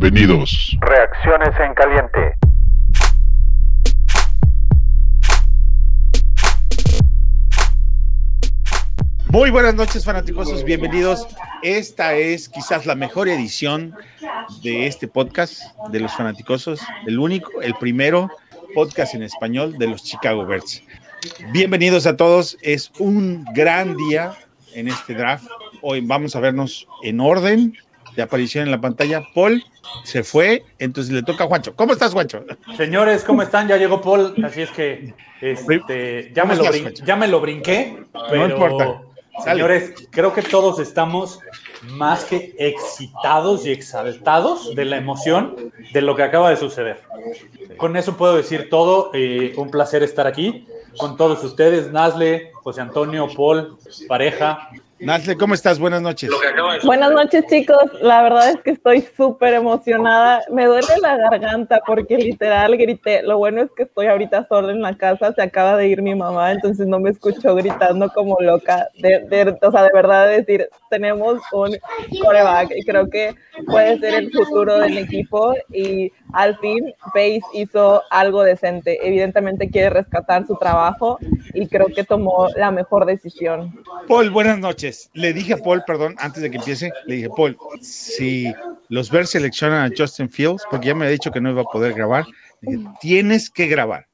[0.00, 0.78] Bienvenidos.
[0.80, 2.34] Reacciones en caliente.
[9.28, 10.64] Muy buenas noches, fanáticosos.
[10.64, 11.28] Bienvenidos.
[11.62, 13.94] Esta es quizás la mejor edición
[14.62, 16.80] de este podcast de los fanáticosos.
[17.06, 18.30] El único, el primero
[18.74, 20.82] podcast en español de los Chicago Bears.
[21.52, 22.56] Bienvenidos a todos.
[22.62, 24.32] Es un gran día
[24.72, 25.44] en este draft.
[25.82, 27.76] Hoy vamos a vernos en orden
[28.16, 29.22] de aparición en la pantalla.
[29.34, 29.64] Paul
[30.04, 31.74] se fue, entonces le toca a Juancho.
[31.74, 32.44] ¿Cómo estás, Juancho?
[32.76, 33.68] Señores, ¿cómo están?
[33.68, 38.04] Ya llegó Paul, así es que este, ya, me lo estás, ya me lo brinqué,
[38.28, 39.02] pero importa.
[39.38, 39.52] Sale.
[39.52, 41.38] señores, creo que todos estamos
[41.92, 47.00] más que excitados y exaltados de la emoción de lo que acaba de suceder.
[47.78, 49.12] Con eso puedo decir todo.
[49.14, 50.66] eh, un placer estar aquí
[50.98, 54.70] con todos ustedes, Nazle, José Antonio, Paul, pareja.
[55.00, 55.78] Nazle, ¿cómo estás?
[55.78, 56.30] Buenas noches.
[56.84, 62.18] Buenas noches chicos, la verdad es que estoy súper emocionada, me duele la garganta porque
[62.18, 65.88] literal grité, lo bueno es que estoy ahorita sola en la casa, se acaba de
[65.88, 69.90] ir mi mamá, entonces no me escucho gritando como loca, de, de- o sea, de
[69.94, 71.76] verdad decir, tenemos un
[72.22, 73.34] coreback y creo que
[73.66, 79.90] puede ser el futuro del equipo y al fin Pace hizo algo decente, evidentemente quiere
[79.90, 81.18] rescatar su trabajo
[81.54, 83.82] y creo que tomó la mejor decisión.
[84.06, 84.89] Paul, buenas noches.
[85.14, 88.52] Le dije a Paul, perdón, antes de que empiece, le dije, Paul, si
[88.88, 91.64] los Bears seleccionan a Justin Fields, porque ya me ha dicho que no iba a
[91.64, 92.24] poder grabar,
[92.60, 94.06] dije, tienes que grabar.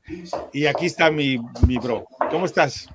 [0.52, 2.06] Y aquí está mi, mi bro.
[2.30, 2.88] ¿Cómo estás?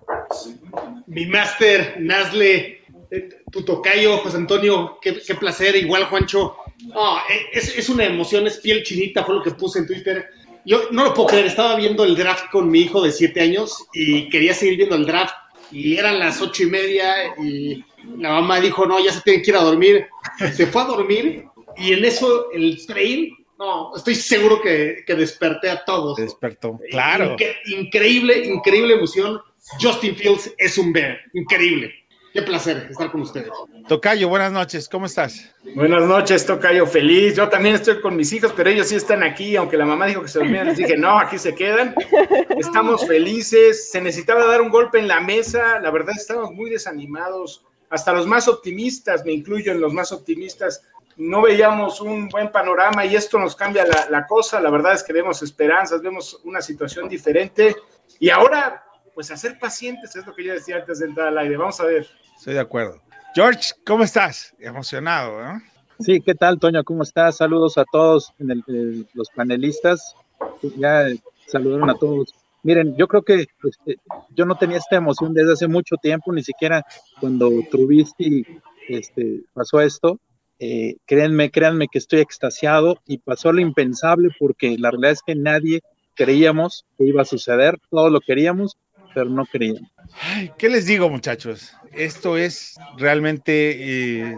[1.07, 6.55] Mi máster, Nazle, eh, tu tocayo, José Antonio, qué, qué placer, igual Juancho.
[6.87, 10.29] No, eh, es, es una emoción, es piel chinita, fue lo que puse en Twitter.
[10.65, 13.85] Yo no lo puedo creer, estaba viendo el draft con mi hijo de siete años
[13.93, 15.33] y quería seguir viendo el draft
[15.71, 17.83] y eran las ocho y media y
[18.17, 20.07] la mamá dijo, no, ya se tiene que ir a dormir.
[20.53, 21.45] Se fue a dormir
[21.77, 26.17] y en eso el train, no, estoy seguro que, que desperté a todos.
[26.17, 26.79] Despertó.
[26.89, 27.35] Claro.
[27.37, 29.39] Inque- increíble, increíble emoción.
[29.79, 31.19] Justin Fields es un bear.
[31.33, 31.93] Increíble.
[32.33, 33.49] Qué placer estar con ustedes.
[33.87, 34.87] Tocayo, buenas noches.
[34.87, 35.53] ¿Cómo estás?
[35.75, 37.35] Buenas noches, Tocayo, feliz.
[37.35, 40.21] Yo también estoy con mis hijos, pero ellos sí están aquí, aunque la mamá dijo
[40.21, 41.93] que se dormían, les dije, no, aquí se quedan.
[42.57, 47.65] Estamos felices, se necesitaba dar un golpe en la mesa, la verdad estamos muy desanimados,
[47.89, 50.83] hasta los más optimistas, me incluyo en los más optimistas,
[51.17, 55.03] no veíamos un buen panorama y esto nos cambia la, la cosa, la verdad es
[55.03, 57.75] que vemos esperanzas, vemos una situación diferente
[58.19, 61.37] y ahora, pues a ser pacientes, es lo que yo decía antes de entrar al
[61.37, 62.07] aire, vamos a ver.
[62.37, 63.01] Estoy de acuerdo.
[63.35, 64.53] George, ¿cómo estás?
[64.59, 65.61] Emocionado, ¿no?
[65.99, 66.83] Sí, ¿qué tal, Toño?
[66.83, 67.37] ¿Cómo estás?
[67.37, 70.15] Saludos a todos, en el- el- los panelistas.
[70.77, 72.33] Ya eh, saludaron a todos.
[72.63, 73.97] Miren, yo creo que este,
[74.35, 76.83] yo no tenía esta emoción desde hace mucho tiempo, ni siquiera
[77.19, 78.45] cuando Trubisky
[78.87, 80.19] este, pasó esto.
[80.59, 85.35] Eh, créanme, créanme que estoy extasiado y pasó lo impensable porque la realidad es que
[85.35, 85.81] nadie
[86.15, 88.77] creíamos que iba a suceder, todos lo queríamos,
[89.13, 89.89] pero no creíamos.
[90.21, 91.73] Ay, ¿Qué les digo, muchachos?
[91.93, 94.29] Esto es realmente.
[94.31, 94.37] eh,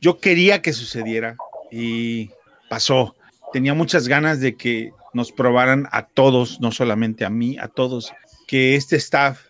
[0.00, 1.36] yo quería que sucediera
[1.72, 2.30] y
[2.68, 3.16] pasó.
[3.54, 8.12] Tenía muchas ganas de que nos probaran a todos, no solamente a mí, a todos,
[8.46, 9.40] que este staff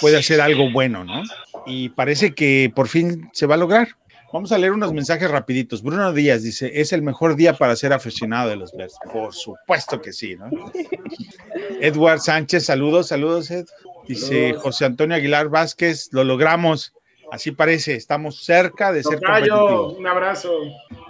[0.00, 1.22] puede hacer algo bueno, ¿no?
[1.64, 3.88] Y parece que por fin se va a lograr.
[4.32, 5.82] Vamos a leer unos mensajes rapiditos.
[5.82, 8.96] Bruno Díaz dice, es el mejor día para ser aficionado de los Bears.
[9.12, 10.50] Por supuesto que sí, ¿no?
[11.80, 13.66] Edward Sánchez, saludos, saludos, Ed.
[14.08, 16.92] Dice José Antonio Aguilar Vázquez, lo logramos.
[17.30, 19.96] Así parece, estamos cerca de ser competitivos.
[19.96, 20.50] un abrazo.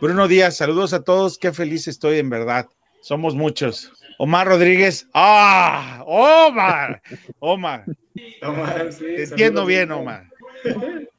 [0.01, 2.69] Bruno Díaz, saludos a todos, qué feliz estoy en verdad.
[3.03, 3.93] Somos muchos.
[4.19, 6.03] Omar Rodríguez, ¡ah!
[6.07, 7.03] ¡Omar!
[7.39, 7.85] Omar,
[8.43, 10.31] Omar, sí, te entiendo bien, Omar.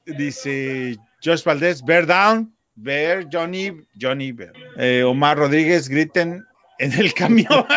[0.06, 4.54] Dice Josh Valdés, Bear Down, Bear, Johnny, Johnny Bear.
[4.78, 6.46] Eh, Omar Rodríguez, griten
[6.80, 7.66] en el camión.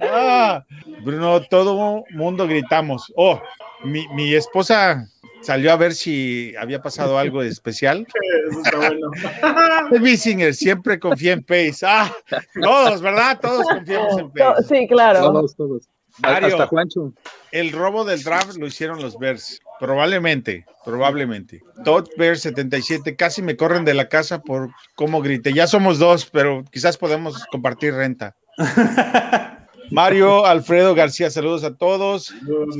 [0.00, 0.64] Ah,
[1.02, 3.12] Bruno, todo mundo gritamos.
[3.16, 3.40] Oh,
[3.82, 5.08] mi, mi esposa
[5.42, 8.06] salió a ver si había pasado algo especial.
[8.50, 10.52] Eso está bueno.
[10.52, 11.84] Siempre confía en Pace.
[11.84, 12.12] Ah,
[12.60, 13.38] todos, ¿verdad?
[13.40, 14.62] Todos confiamos en Pace.
[14.68, 15.20] Sí, claro.
[15.20, 15.88] Todos, todos.
[16.20, 16.48] Mario.
[16.48, 17.12] Hasta Juancho.
[17.52, 19.60] El robo del draft lo hicieron los Bears.
[19.78, 21.62] Probablemente, probablemente.
[21.84, 25.52] Todd Bears 77, casi me corren de la casa por cómo grité.
[25.52, 28.34] Ya somos dos, pero quizás podemos compartir renta.
[29.90, 32.34] Mario Alfredo García, saludos a todos.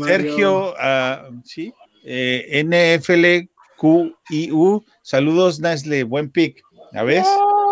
[0.05, 1.73] Sergio, ah, sí,
[2.05, 2.65] eh,
[3.77, 6.63] NFLQIU, saludos Nesle, buen pick.
[6.93, 7.27] ¿Ya ves?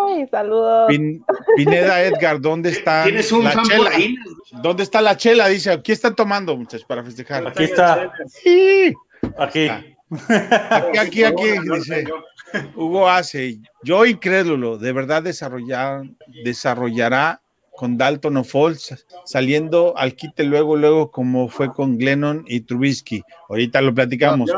[0.09, 0.89] Ay, saludos.
[0.89, 1.25] Pin-
[1.57, 3.91] Pineda Edgar, ¿dónde está Tienes un la chela?
[4.63, 5.49] ¿Dónde está la chela?
[5.49, 7.47] Dice, aquí están tomando, muchachos, para festejar.
[7.47, 8.95] Aquí está, Sí.
[9.39, 9.69] aquí.
[9.69, 12.05] Aquí, aquí, aquí, dice.
[12.77, 16.03] Hugo hace, yo incrédulo, de verdad desarrollar,
[16.45, 17.43] desarrollará
[17.77, 23.23] con Dalton o Falls, saliendo al quite luego, luego, como fue con Glennon y Trubisky.
[23.49, 24.51] Ahorita lo platicamos.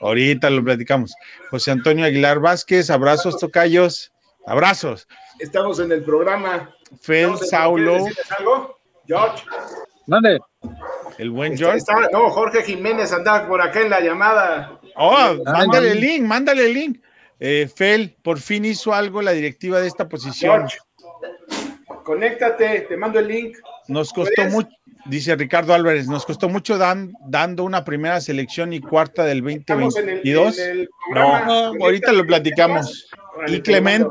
[0.00, 1.14] Ahorita lo platicamos.
[1.50, 4.12] José Antonio Aguilar Vázquez, abrazos, tocayos,
[4.46, 5.08] abrazos.
[5.38, 6.74] Estamos en el programa.
[7.00, 8.78] Fel Saulo, ¿quieres decirles algo?
[9.06, 9.44] George.
[10.06, 10.38] Mande.
[11.18, 11.78] el buen George.
[11.78, 14.80] está- no, Jorge Jiménez andaba por acá en la llamada.
[14.96, 17.00] Oh, Ah, mándale el link, mándale el link.
[17.40, 20.60] Eh, Fel, por fin hizo algo la directiva de esta posición.
[20.60, 20.78] George,
[22.12, 23.58] conéctate, te mando el link.
[23.86, 24.70] Nos costó mucho,
[25.04, 29.94] dice Ricardo Álvarez, nos costó mucho dan- dando una primera selección y cuarta del Estamos
[29.98, 30.58] en el, 2022.
[30.58, 31.44] en el programa.
[31.46, 33.10] No, ahorita lo platicamos.
[33.46, 34.06] Y Clement,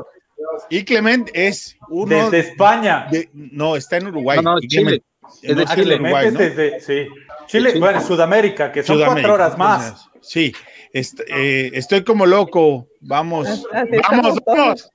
[0.70, 3.08] y Clement es uno Desde España.
[3.10, 4.38] de- no, está en Uruguay.
[4.42, 4.82] No, no, Y Chile.
[4.84, 5.02] Clement-
[5.42, 6.38] Es de no, Ah, Chile, Uruguay, ¿no?
[6.38, 7.06] desde, sí.
[7.48, 7.78] Chile, Sí.
[7.80, 9.28] bueno, Sudamérica, que son Sudamérica.
[9.28, 10.08] cuatro horas más.
[10.22, 10.54] Sí,
[10.94, 12.86] est- eh, estoy como loco.
[13.00, 14.90] Vamos, Así vamos, vamos.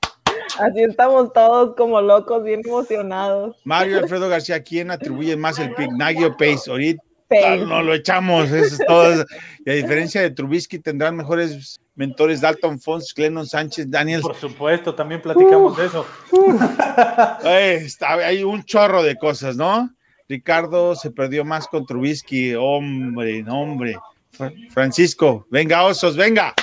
[0.60, 3.56] Así estamos todos como locos, bien emocionados.
[3.64, 5.92] Mario Alfredo García, ¿quién atribuye más el pick?
[5.92, 6.70] Nagy o Pace.
[6.70, 7.58] Ahorita Pace.
[7.66, 9.26] no lo echamos, eso es todo.
[9.66, 14.22] Y a diferencia de Trubisky, tendrán mejores mentores Dalton Fons, Glennon Sánchez, Daniel.
[14.22, 16.06] Por supuesto, también platicamos de eso.
[17.46, 19.90] Está- hay un chorro de cosas, ¿no?
[20.30, 23.96] Ricardo se perdió más con Trubisky, hombre, hombre.
[24.32, 26.54] Fra- Francisco, venga, osos, venga.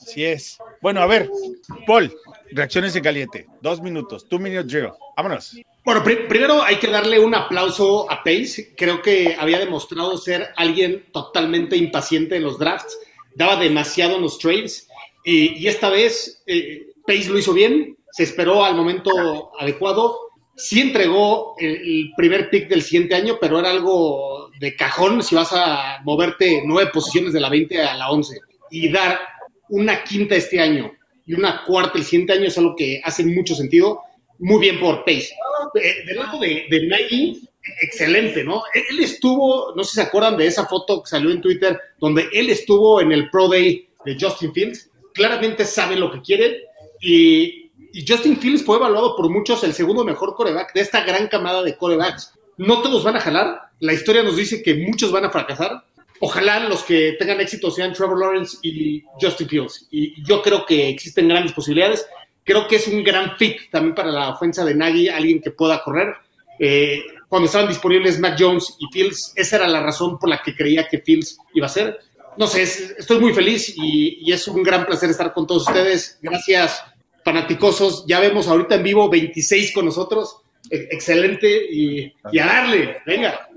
[0.00, 0.58] Así es.
[0.80, 1.28] Bueno, a ver,
[1.86, 2.12] Paul,
[2.52, 3.46] reacciones en caliente.
[3.60, 4.90] Dos minutos, two minute drill.
[5.16, 5.56] Vámonos.
[5.84, 8.74] Bueno, pri- primero hay que darle un aplauso a Pace.
[8.76, 12.98] Creo que había demostrado ser alguien totalmente impaciente en los drafts.
[13.34, 14.88] Daba demasiado en los trades.
[15.24, 17.96] Y, y esta vez eh, Pace lo hizo bien.
[18.12, 20.18] Se esperó al momento adecuado.
[20.56, 25.34] Sí entregó el, el primer pick del siguiente año, pero era algo de cajón si
[25.34, 28.38] vas a moverte nueve posiciones de la 20 a la 11.
[28.70, 29.18] Y dar
[29.70, 30.92] una quinta este año
[31.30, 34.00] y una cuarta el siguiente año es algo que hace mucho sentido.
[34.40, 35.30] Muy bien por Pace.
[35.80, 37.48] Eh, del lado de, de Nagy,
[37.82, 38.64] excelente, ¿no?
[38.74, 42.28] Él, estuvo, no sé si se acuerdan de esa foto que salió en Twitter, donde
[42.32, 44.90] él estuvo en el Pro Day de Justin Fields.
[45.14, 46.64] Claramente sabe lo que quiere
[47.00, 51.28] y, y Justin Fields fue evaluado por muchos el segundo mejor coreback de esta gran
[51.28, 52.32] camada de corebacks.
[52.56, 53.70] No todos van a jalar.
[53.78, 55.84] La historia nos dice que muchos van a fracasar.
[56.20, 59.86] Ojalá los que tengan éxito sean Trevor Lawrence y Justin Fields.
[59.90, 62.06] Y yo creo que existen grandes posibilidades.
[62.44, 65.82] Creo que es un gran fit también para la ofensa de Nagy, alguien que pueda
[65.82, 66.14] correr.
[66.58, 70.54] Eh, cuando estaban disponibles Mac Jones y Fields, esa era la razón por la que
[70.54, 71.98] creía que Fields iba a ser.
[72.36, 75.66] No sé, es- estoy muy feliz y, y es un gran placer estar con todos
[75.68, 76.18] ustedes.
[76.20, 76.82] Gracias,
[77.24, 78.04] fanaticosos.
[78.06, 80.36] Ya vemos ahorita en vivo 26 con nosotros.
[80.70, 82.96] Excelente y, y a darle.
[83.04, 83.48] Venga.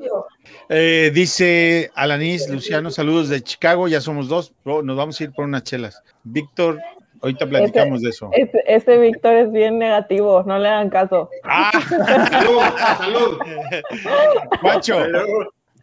[0.70, 5.32] Eh, dice Alanis, Luciano, saludos de Chicago, ya somos dos, Bro, nos vamos a ir
[5.32, 6.02] por unas chelas.
[6.24, 6.80] Víctor,
[7.22, 8.30] ahorita platicamos de eso.
[8.34, 11.30] Ese, ese Víctor es bien negativo, no le hagan caso.
[11.44, 11.72] Ah,
[12.32, 12.62] Salud,
[12.98, 13.38] salud.
[14.62, 15.06] Juancho,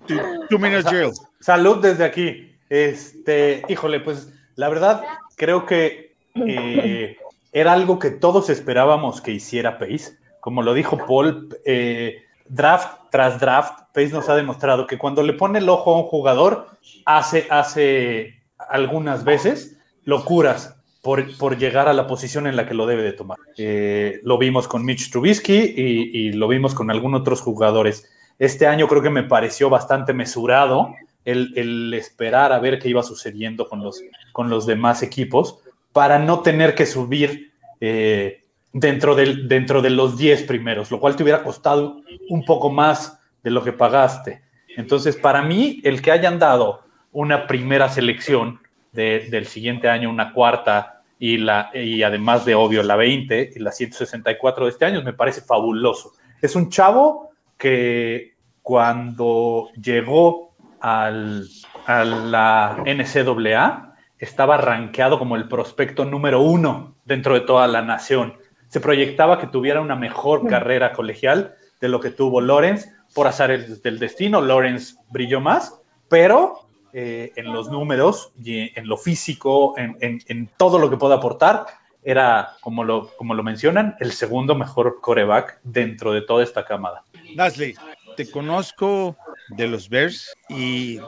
[0.07, 0.19] two,
[0.49, 1.13] two minutes drill.
[1.41, 2.57] Salud desde aquí.
[2.69, 5.03] Este, híjole, pues la verdad
[5.37, 7.17] creo que eh,
[7.53, 10.19] era algo que todos esperábamos que hiciera Pace.
[10.41, 15.33] Como lo dijo Paul, eh, draft tras draft, Pace nos ha demostrado que cuando le
[15.33, 16.69] pone el ojo a un jugador,
[17.05, 22.87] hace, hace algunas veces locuras por, por llegar a la posición en la que lo
[22.87, 23.39] debe de tomar.
[23.57, 28.09] Eh, lo vimos con Mitch Trubisky y, lo vimos con algunos otros jugadores.
[28.39, 30.95] Este año creo que me pareció bastante mesurado
[31.25, 35.59] el, el esperar a ver qué iba sucediendo con los, con los demás equipos
[35.93, 41.17] para no tener que subir eh, dentro, del, dentro de los 10 primeros, lo cual
[41.17, 44.43] te hubiera costado un poco más de lo que pagaste.
[44.77, 48.61] Entonces, para mí, el que hayan dado una primera selección
[48.93, 53.59] de- del siguiente año, una cuarta y, la, y además de obvio la 20 y
[53.59, 56.13] la 164 de este año, me parece fabuloso.
[56.41, 61.47] Es un chavo que cuando llegó al,
[61.87, 68.35] a la NCAA estaba rankeado como el prospecto número uno dentro de toda la nación.
[68.71, 72.91] Se proyectaba que tuviera una mejor carrera colegial de lo que tuvo Lawrence.
[73.13, 76.61] Por azar del destino, Lawrence brilló más, pero
[76.93, 81.17] eh, en los números y en lo físico, en, en- en todo lo que pueda
[81.17, 81.67] aportar,
[82.03, 87.05] era, como lo, como lo mencionan, el segundo mejor coreback dentro de toda esta camada.
[87.35, 87.77] Nasli,
[88.17, 89.17] te conozco
[89.49, 91.01] de los Bears y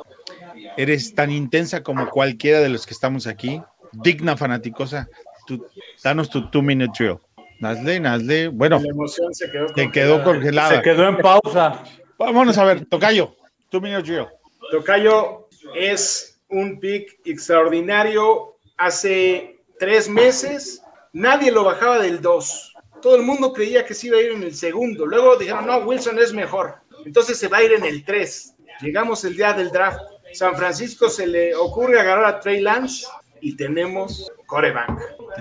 [0.77, 3.61] eres tan intensa como cualquiera de los que estamos aquí,
[3.93, 5.09] digna fanaticosa.
[5.47, 5.65] Tú-
[6.03, 7.19] danos tu two minute drill.
[7.63, 10.77] Nasli, Nasli, bueno, La emoción se quedó te quedó congelada.
[10.77, 11.85] Se quedó en pausa.
[12.19, 13.37] Vámonos a ver, Tocayo,
[13.71, 14.27] two minute drill.
[14.73, 18.57] Tocayo es un pick extraordinario.
[18.77, 22.75] Hace tres meses, nadie lo bajaba del 2.
[23.01, 25.07] Todo el mundo creía que se iba a ir en el segundo.
[25.07, 26.79] Luego dijeron, no, Wilson es mejor.
[27.07, 28.55] Entonces se va a ir en el 3.
[28.81, 30.01] Llegamos el día del draft.
[30.33, 33.07] San Francisco se le ocurre agarrar a Trey Lance
[33.41, 34.91] y tenemos coreback.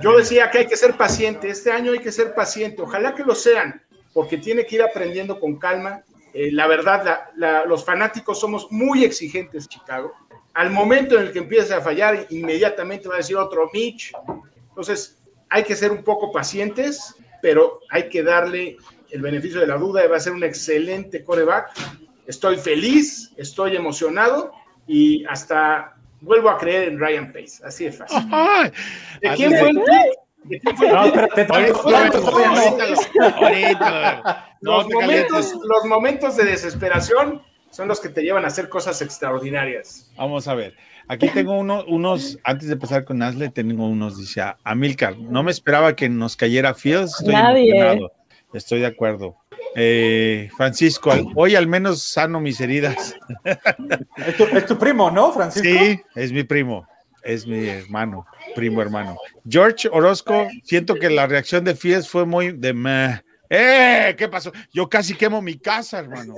[0.01, 1.50] Yo decía que hay que ser paciente.
[1.50, 2.82] Este año hay que ser paciente.
[2.82, 3.82] Ojalá que lo sean,
[4.13, 6.01] porque tiene que ir aprendiendo con calma.
[6.34, 10.13] Eh, la verdad, la- la- los fanáticos somos muy exigentes, Chicago.
[10.53, 14.13] Al momento en el que empiece a fallar, inmediatamente va a decir otro Mitch.
[14.70, 15.18] Entonces,
[15.50, 18.77] hay que ser un poco pacientes, pero hay que darle
[19.10, 20.08] el beneficio de la duda.
[20.08, 21.72] Va a ser un excelente coreback.
[22.27, 24.53] Estoy feliz, estoy emocionado
[24.88, 27.63] y hasta vuelvo a creer en Ryan Pace.
[27.66, 28.20] Así de fácil.
[29.22, 29.80] ¿De quién fue el
[30.82, 31.48] No, espérate,
[34.62, 39.01] Los te momentos, los momentos de desesperación son los que te llevan a hacer cosas
[39.01, 40.12] extraordinarias.
[40.18, 40.75] Vamos a ver.
[41.08, 45.51] Aquí tengo uno, unos, antes de empezar con Nasle, tengo unos, dice Amilcar, no me
[45.51, 47.72] esperaba que nos cayera Fields, estoy Nadie.
[47.72, 48.12] emocionado.
[48.54, 49.36] Estoy de acuerdo.
[49.75, 53.16] Eh, Francisco, hoy al menos sano mis heridas.
[54.18, 55.68] Es tu, es tu primo, ¿no, Francisco?
[55.68, 56.88] Sí, es mi primo,
[57.24, 58.25] es mi hermano,
[58.56, 59.18] primo hermano.
[59.48, 63.22] George Orozco, siento que la reacción de Fields fue muy de meh.
[63.50, 64.16] ¡Eh!
[64.18, 64.54] ¿Qué pasó?
[64.74, 66.36] Yo casi quemo mi casa, hermano.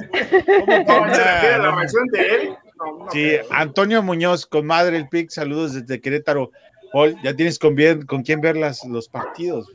[0.87, 2.49] ¿Cómo la reacción de él?
[2.77, 3.37] No, no Sí.
[3.51, 6.51] Antonio Muñoz, con Madre el Pic, saludos desde Querétaro.
[6.91, 9.71] Paul, ya tienes con, bien, con quién ver las, los partidos.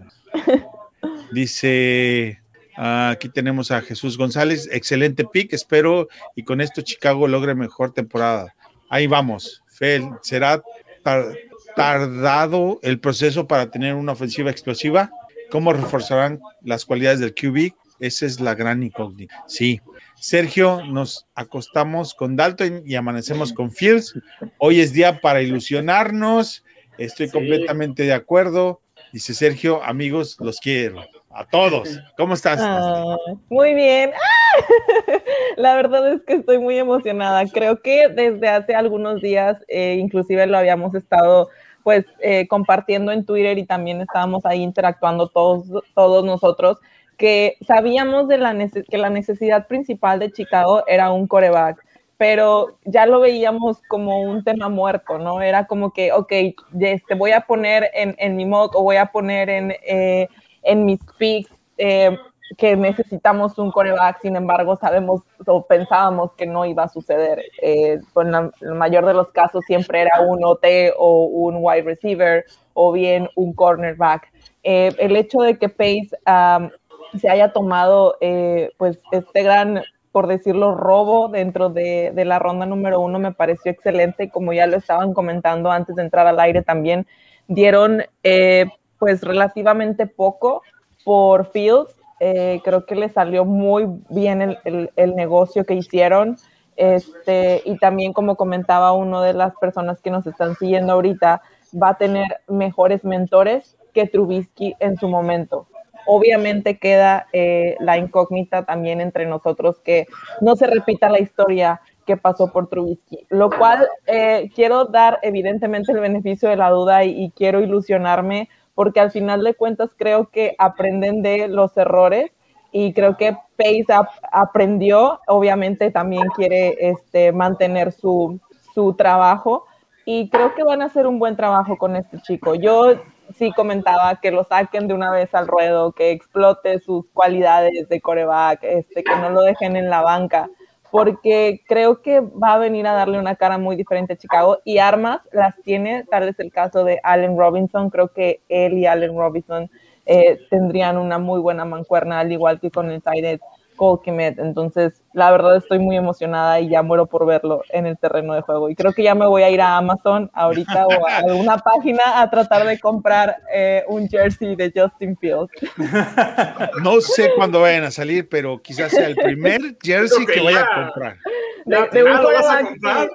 [1.32, 2.40] Dice,
[2.80, 8.54] aquí tenemos a Jesús González, excelente pick, espero y con esto Chicago logre mejor temporada.
[8.88, 10.62] Ahí vamos, Fel, ¿será
[11.02, 11.34] tar-
[11.76, 15.10] tardado el proceso para tener una ofensiva explosiva?
[15.50, 17.72] ¿Cómo reforzarán las cualidades del QB?
[18.00, 19.44] Esa es la gran incógnita.
[19.48, 19.80] Sí.
[20.14, 24.14] Sergio, nos acostamos con Dalton y amanecemos con Fields.
[24.58, 26.64] Hoy es día para ilusionarnos.
[26.98, 27.32] Estoy Sí.
[27.32, 28.80] completamente de acuerdo.
[29.12, 31.04] Dice Sergio, amigos, los quiero.
[31.38, 32.00] A todos.
[32.16, 32.58] ¿Cómo estás?
[32.60, 33.16] Ah,
[33.48, 34.10] muy bien.
[34.12, 34.58] ¡Ah!
[35.56, 37.44] La verdad es que estoy muy emocionada.
[37.46, 41.48] Creo que desde hace algunos días, eh, inclusive lo habíamos estado
[41.84, 46.78] pues eh, compartiendo en Twitter y también estábamos ahí interactuando todos, todos nosotros,
[47.16, 48.56] que sabíamos de la
[48.90, 51.84] que la necesidad principal de Chicago era un coreback,
[52.16, 55.40] pero ya lo veíamos como un tema muerto, ¿no?
[55.40, 56.32] Era como que, ok,
[56.80, 60.28] este, voy a poner en, en mi mock o voy a poner en, eh,
[60.68, 62.16] en mis picks eh,
[62.56, 67.42] que necesitamos un coreback, sin embargo, sabemos o pensábamos que no iba a suceder.
[67.60, 70.64] Eh, con la, el mayor de los casos siempre era un OT
[70.96, 74.32] o un wide receiver o bien un cornerback.
[74.62, 76.70] Eh, el hecho de que Pace um,
[77.18, 79.82] se haya tomado eh, pues este gran,
[80.12, 84.30] por decirlo, robo dentro de, de, la ronda número uno me pareció excelente.
[84.30, 87.06] Como ya lo estaban comentando antes de entrar al aire también,
[87.46, 88.66] dieron eh,
[88.98, 90.62] pues relativamente poco
[91.04, 91.94] por Fields.
[92.20, 96.36] Eh, creo que le salió muy bien el, el, negocio que hicieron.
[96.76, 101.42] Este, y también, como comentaba uno de las personas que nos están siguiendo ahorita,
[101.80, 105.66] va a tener mejores mentores que Trubisky en su momento.
[106.06, 110.06] Obviamente queda eh, la incógnita también entre nosotros que
[110.40, 115.92] no se repita la historia que pasó por Trubisky, lo cual eh, quiero dar evidentemente
[115.92, 120.54] el beneficio de la duda y quiero ilusionarme porque al final de cuentas creo que
[120.56, 122.30] aprenden de los errores
[122.70, 128.38] y creo que Pace ap aprendió, obviamente también quiere este, mantener su,
[128.72, 129.64] su trabajo
[130.04, 132.54] y creo que van a hacer un buen trabajo con este chico.
[132.54, 132.92] Yo
[133.34, 138.00] sí comentaba que lo saquen de una vez al ruedo, que explote sus cualidades de
[138.00, 140.48] coreback, este, que no lo dejen en la banca,
[140.90, 144.78] porque creo que va a venir a darle una cara muy diferente a Chicago y
[144.78, 149.16] armas las tiene, tal es el caso de Allen Robinson, creo que él y Allen
[149.16, 149.70] Robinson
[150.06, 153.40] eh, tendrían una muy buena mancuerna, al igual que con el Tyrant
[153.78, 154.34] Cole.
[154.36, 158.42] Entonces, la verdad estoy muy emocionada y ya muero por verlo en el terreno de
[158.42, 158.68] juego.
[158.68, 162.20] Y creo que ya me voy a ir a Amazon ahorita o a alguna página
[162.20, 165.50] a tratar de comprar eh, un jersey de Justin Fields.
[166.82, 170.62] No sé cuándo vayan a salir, pero quizás sea el primer jersey que, que vaya
[170.62, 171.16] a comprar.
[171.64, 173.08] De, de un ¿lo vas a comprar?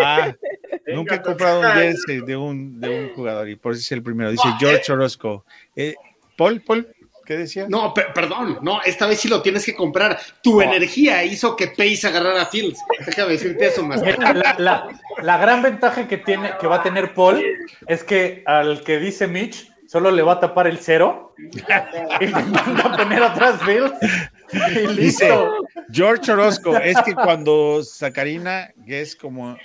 [0.00, 0.32] Ah,
[0.86, 3.92] Venga, nunca he comprado un jersey de un, de un jugador y por eso es
[3.92, 4.30] el primero.
[4.30, 5.44] Dice George Orozco.
[5.76, 5.94] Eh,
[6.36, 6.88] Paul, Paul,
[7.28, 7.66] ¿qué decía?
[7.68, 10.18] No, per perdón, no, esta vez sí lo tienes que comprar.
[10.42, 10.62] Tu oh.
[10.62, 12.80] energía hizo que Pace agarrara a Fields.
[13.04, 14.00] Déjame decirte eso más.
[14.00, 14.88] La, la,
[15.20, 17.44] la, gran ventaja que tiene, que va a tener Paul
[17.86, 21.34] es que al que dice Mitch solo le va a tapar el cero
[22.20, 24.96] y le manda a poner atrás Fields.
[24.96, 25.30] Dice
[25.92, 29.58] George Orozco, es que cuando Sacarina, que es como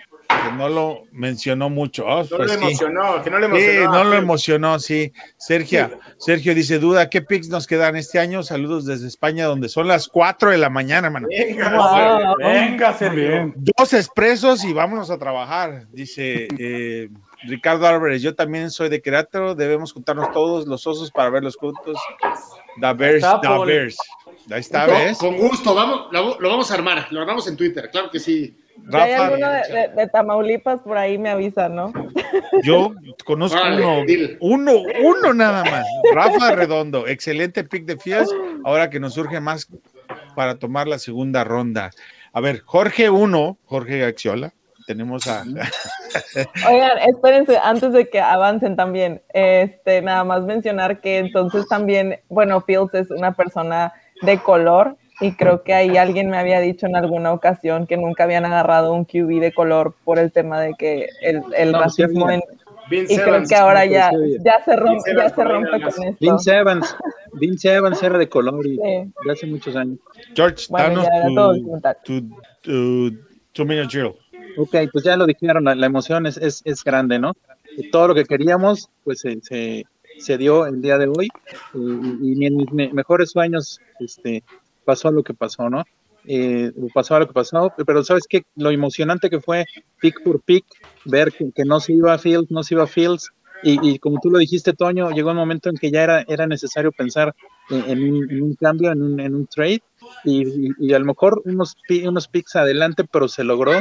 [0.43, 2.05] que no lo mencionó mucho.
[2.05, 2.57] Oh, No pues sí.
[2.57, 3.91] emocionó, que no le Sí, emocionó.
[3.91, 5.13] no lo emocionó, sí.
[5.37, 8.43] Sergio, Sergio dice, duda, ¿qué picks nos quedan este año?
[8.43, 11.27] Saludos desde España, donde son las 4 de la mañana, mano.
[11.29, 12.35] Venga, Wow.
[12.39, 13.53] Venga, Sergio.
[13.55, 17.09] Dos expresos y vámonos a trabajar, dice eh,
[17.43, 18.21] Ricardo Álvarez.
[18.21, 21.97] Yo también soy de Querétaro, debemos juntarnos todos los osos para verlos juntos.
[22.77, 23.39] Da Bears, Da.
[23.65, 23.97] Bears.
[24.51, 25.17] Ahí está, Con- ¿ves?
[25.17, 28.57] Con gusto, vamos, lo, lo vamos a armar, lo armamos en Twitter, claro que sí.
[28.89, 31.93] Si hay alguno de, de- de Tamaulipas por ahí me avisan, ¿no?
[32.63, 32.93] yo
[33.25, 34.03] conozco uno,
[34.39, 34.71] uno,
[35.03, 35.85] uno nada más.
[36.13, 38.29] Rafa Redondo, excelente pick de Fields,
[38.65, 39.67] ahora que nos surge más
[40.35, 41.91] para tomar la segunda ronda.
[42.33, 44.53] A ver, Jorge 1, Jorge Gaxiola,
[44.87, 45.43] tenemos a...
[46.69, 52.61] Oigan, espérense, antes de que avancen también, este, nada más mencionar que entonces también, bueno,
[52.61, 56.95] Fields es una persona de color y creo que ahí alguien me había dicho en
[56.95, 61.07] alguna ocasión que nunca habían agarrado un QB de color por el tema de que
[61.21, 62.37] el, el No, sí racismo había.
[62.37, 62.41] en,
[62.89, 63.49] Vince y creo Evans.
[63.49, 66.17] que ahora ya, sí ya se rompe, Evans ya se rompe con esto.
[66.19, 66.95] Vince Evans,
[67.33, 69.11] Vince Evans era de color y Sí.
[69.25, 69.99] de hace muchos años.
[70.35, 71.57] George, Bueno, danos
[72.03, 72.29] tu, tu,
[72.61, 73.17] tu,
[73.53, 74.13] two minute drill.
[74.57, 77.33] Ok, pues ya lo dijeron, la, la emoción es, es, es grande, ¿no?
[77.91, 79.85] Todo lo que queríamos, pues se, se,
[80.19, 81.77] se dio el día de hoy eh,
[82.21, 84.43] y, y ni en mis me- mejores sueños este,
[84.85, 85.83] pasó lo que pasó, ¿no?
[86.25, 88.43] Eh, pasó lo que pasó, pero ¿sabes qué?
[88.55, 89.65] Lo emocionante que fue
[89.99, 90.65] pick por pick,
[91.05, 93.29] ver que, que no se iba a Fields, no se iba a Fields,
[93.65, 97.33] y, como tú lo dijiste, Toño, llegó un momento en que ya era, necesario pensar
[97.69, 98.13] en,
[98.43, 99.79] un, cambio, en un, trade,
[100.25, 100.43] y,
[100.79, 101.75] y- a lo mejor unos,
[102.05, 103.71] unos picks adelante, pero se logró,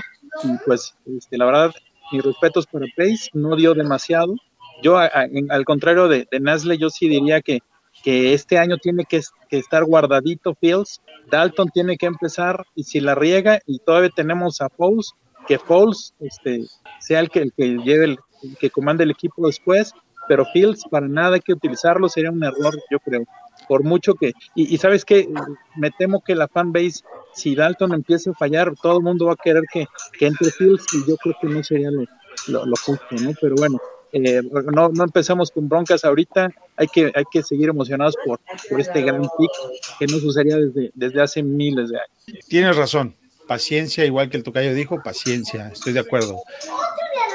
[0.44, 1.72] y pues este, la verdad,
[2.12, 4.34] mis respetos para Pace, no dio demasiado.
[4.82, 7.58] Yo, al contrario de, de Nasle, yo sí diría que,
[8.02, 12.84] que este año tiene que, es- que estar guardadito Fields, Dalton tiene que empezar, y
[12.84, 15.12] si la riega, y todavía tenemos a Foles,
[15.46, 16.64] que Foles este,
[17.00, 18.18] sea el que, el que lleve el,
[18.58, 19.92] que comande el equipo después,
[20.28, 23.24] pero Fields para nada hay que utilizarlo, sería un error, yo creo.
[23.68, 25.28] Por mucho que, y, sabes que
[25.76, 27.02] me temo que la fanbase,
[27.34, 29.86] si Dalton empieza a fallar, todo el mundo va a querer que,
[30.20, 33.30] entre Fields y yo creo que no sería lo justo, ¿no?
[33.40, 33.78] Pero bueno,
[34.12, 38.80] eh, no, no empezamos con broncas ahorita, hay que, hay que seguir emocionados por, por
[38.80, 39.50] este gran pick
[39.98, 42.44] que no sucedía desde, desde hace miles de años.
[42.48, 43.14] Tienes razón.
[43.48, 46.36] Paciencia, igual que el tocayo dijo, paciencia, estoy de acuerdo.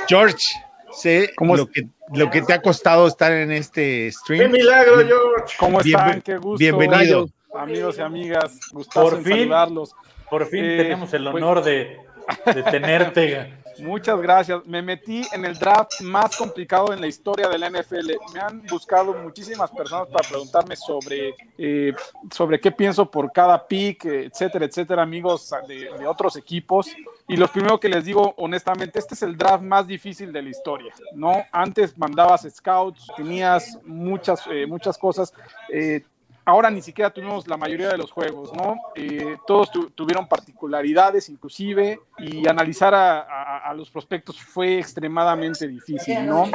[0.07, 0.47] George,
[0.91, 4.51] sé ¿Cómo lo que, lo que te ha costado estar en este ¡Qué stream.
[4.51, 5.55] milagro, George!
[5.59, 6.21] ¿Cómo están?
[6.21, 6.57] Qué gusto.
[6.57, 7.27] bienvenido.
[7.55, 9.33] Amigos y amigas, gustazo Por en fin.
[9.39, 9.91] saludarlos.
[10.29, 11.97] Por fin Eh, tenemos el pues- honor de,
[12.53, 13.53] de tenerte.
[13.79, 14.65] Muchas gracias.
[14.65, 18.11] Me metí en el draft más complicado en la historia de la NFL.
[18.33, 21.93] Me han buscado muchísimas personas para preguntarme sobre, eh,
[22.31, 26.87] sobre qué pienso por cada pick, etcétera, etcétera, amigos de, de otros equipos.
[27.27, 30.49] Y lo primero que les digo, honestamente, este es el draft más difícil de la
[30.49, 30.93] historia.
[31.13, 31.43] ¿no?
[31.51, 35.33] Antes mandabas scouts, tenías muchas, eh, muchas cosas.
[35.71, 36.03] eh,
[36.47, 38.79] ahora ni siquiera tuvimos la mayoría de los juegos, ¿no?
[38.95, 46.49] Eh, todos tu- tuvieron particularidades inclusive y analizar a, los prospectos fue extremadamente difícil, ¿no?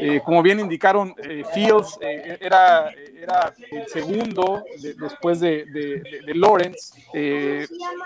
[0.00, 1.98] Eh, como bien indicaron, eh, Fields
[2.40, 2.92] era,
[3.70, 5.64] el segundo de- después de,
[6.34, 6.92] Lawrence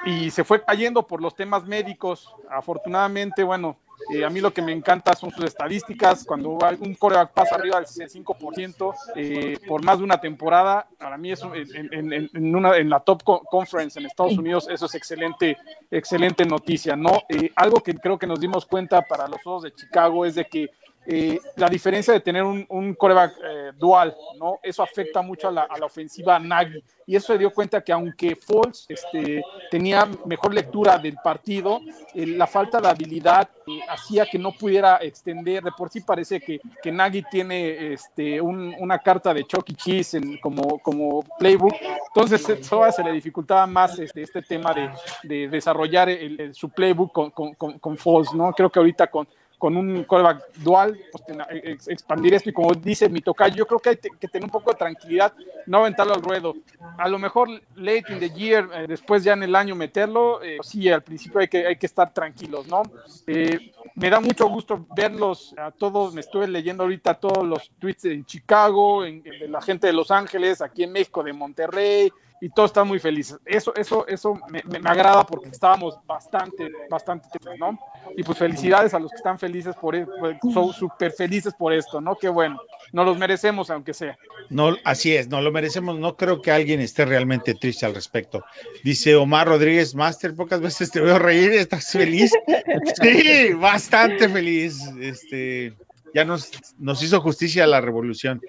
[0.06, 2.32] y se fue cayendo por los temas médicos.
[2.48, 3.76] Afortunadamente, bueno,
[4.10, 6.24] eh, a mí lo que me encanta son sus estadísticas.
[6.24, 11.32] Cuando un coreback pasa arriba del 65% eh, por más de una temporada, para mí
[11.32, 15.56] es en, en- la top co- conference en Estados Unidos, eso es excelente,
[15.90, 17.22] excelente noticia, ¿no?
[17.28, 20.46] Eh, algo que creo que nos dimos cuenta para los Osos de Chicago es de
[20.46, 20.70] que
[21.06, 24.60] eh, la diferencia de tener un, un coreback eh, dual, ¿no?
[24.62, 26.82] Eso afecta mucho a la, a la ofensiva Nagy.
[27.06, 31.80] Y eso se dio cuenta que aunque Foles este, tenía mejor lectura del partido,
[32.14, 35.64] eh, la falta de habilidad eh, hacía que no pudiera extender.
[35.64, 40.14] De por sí parece que, que Nagy tiene este, un- una carta de Chucky Cheese
[40.18, 41.74] en- como, como playbook.
[42.14, 44.88] Entonces, eso se le dificultaba más este, este tema de,
[45.24, 48.52] de desarrollar el- el- su playbook con, con, con, con Foles, ¿no?
[48.52, 49.26] Creo que ahorita con
[49.62, 53.64] con un callback dual, pues, ten- ex- expandir esto y como dice mi tocayo, yo
[53.64, 55.32] creo que hay que tener un poco de tranquilidad,
[55.66, 56.54] no aventarlo al ruedo.
[56.98, 60.58] A lo mejor late in the year, eh, después ya en el año meterlo, eh,
[60.64, 62.82] sí, al principio hay que, hay que estar tranquilos, ¿no?
[63.28, 68.06] Eh, me da mucho gusto verlos a todos, me estuve leyendo ahorita todos los tweets
[68.06, 72.10] en Chicago, en- de la gente de Los Ángeles, aquí en México, de Monterrey,
[72.44, 73.38] y todos están muy felices.
[73.46, 77.78] Eso, eso, eso me, me- me agrada porque estábamos bastante, bastante tristes, ¿no?
[78.16, 81.72] Y pues felicidades a los que están felices por e- pues, son súper felices por
[81.72, 82.16] esto, ¿no?
[82.16, 82.60] Qué bueno,
[82.92, 84.18] nos los merecemos aunque sea.
[84.50, 85.98] No, así es, no lo merecemos.
[85.98, 88.44] No creo que alguien esté realmente triste al respecto.
[88.82, 92.32] Dice Omar Rodríguez, Master, pocas veces te veo reír, ¿estás feliz?
[93.00, 94.80] Sí, bastante feliz.
[95.00, 95.74] Este,
[96.14, 98.40] ya nos, nos hizo justicia la revolución.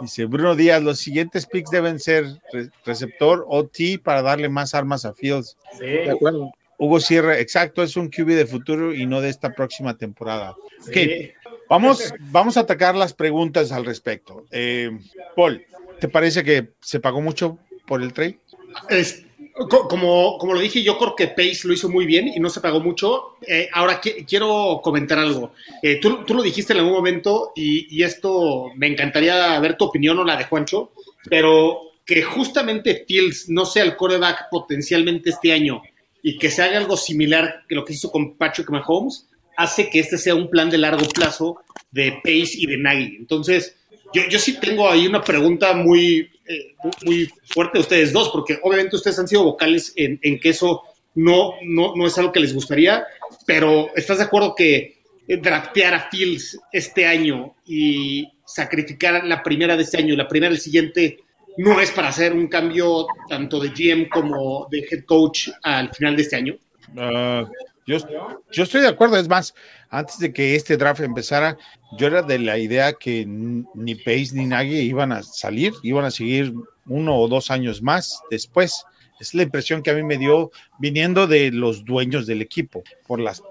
[0.00, 5.04] Dice Bruno Díaz, los siguientes picks deben ser re- receptor OT para darle más armas
[5.04, 5.56] a Fields.
[5.78, 6.52] De acuerdo.
[6.78, 10.52] Hugo Sierra, exacto, es un QB de futuro y no de esta próxima temporada.
[10.52, 11.32] Ok, Sí.
[11.68, 14.44] Vamos, vamos a atacar las preguntas al respecto.
[14.50, 14.90] Eh,
[15.36, 15.64] Paul,
[16.00, 18.40] ¿te parece que se pagó mucho por el trade?
[18.88, 22.48] Es- como, como lo dije, yo creo que Pace lo hizo muy bien y no
[22.50, 23.36] se pagó mucho.
[23.46, 25.52] Eh, ahora qui- quiero comentar algo.
[25.82, 29.84] Eh, tú, tú lo dijiste en algún momento y, y esto me encantaría ver tu
[29.84, 30.92] opinión o la de Juancho,
[31.28, 35.82] pero que justamente Fields no sea el coreback potencialmente este año
[36.22, 40.00] y que se haga algo similar que lo que hizo con Patrick Mahomes, hace que
[40.00, 41.58] este sea un plan de largo plazo
[41.90, 43.16] de Pace y de Nagy.
[43.18, 43.76] Entonces,
[44.12, 48.58] yo, yo sí tengo ahí una pregunta muy, eh, muy fuerte de ustedes dos, porque
[48.62, 50.82] obviamente ustedes han sido vocales en, en que eso
[51.14, 53.04] no, no, no es algo que les gustaría,
[53.46, 59.76] pero ¿estás de acuerdo que eh, draftear a Fields este año y sacrificar la primera
[59.76, 61.18] de este año y la primera del siguiente
[61.56, 66.16] no es para hacer un cambio tanto de GM como de head coach al final
[66.16, 66.56] de este año?
[66.96, 67.48] Ah,
[67.98, 69.54] yo, estoy de acuerdo, es más,
[69.88, 71.56] antes de que este draft empezara,
[71.98, 76.10] yo era de la idea que ni Pace ni Nagy iban a salir, iban a
[76.10, 76.54] seguir
[76.86, 78.84] uno o dos años más después.
[79.18, 83.20] Es la impresión que a mí me dio viniendo de los dueños del equipo por
[83.20, 83.42] las,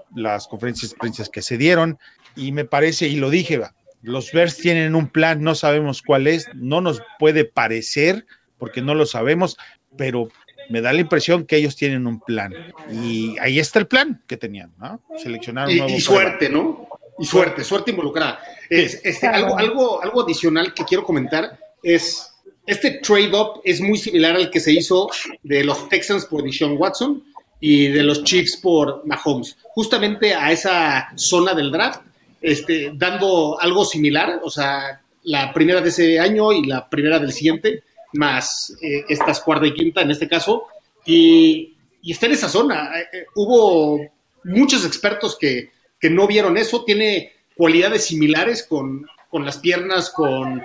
[0.47, 1.99] conferencias de que se dieron
[2.35, 3.61] y me parece, y lo dije,
[4.01, 8.25] los Bears tienen un plan, no sabemos cuál es, no nos puede parecer
[8.57, 9.57] porque no lo sabemos,
[9.97, 10.29] pero
[10.69, 12.53] me da la impresión que ellos tienen un plan.
[12.91, 15.01] Y ahí está el plan que tenían, ¿no?
[15.17, 16.87] Seleccionar un Y, nuevo y suerte, ¿no?
[17.17, 18.39] Y suerte, suerte involucrada.
[18.69, 22.33] Es, este, algo, algo, algo adicional que quiero comentar es,
[22.65, 25.09] este trade-up es muy similar al que se hizo
[25.43, 27.23] de los Texans por Deshaun Watson
[27.59, 29.57] y de los Chiefs por Mahomes.
[29.63, 32.01] Justamente a esa zona del draft,
[32.41, 37.33] este, dando algo similar, o sea, la primera de ese año y la primera del
[37.33, 40.65] siguiente, más eh, estas cuarta y quinta en este caso,
[41.05, 42.99] y, está en esa zona.
[42.99, 43.99] Eh, eh, hubo
[44.43, 50.61] muchos expertos que, que no vieron eso, tiene cualidades similares con, con las piernas, con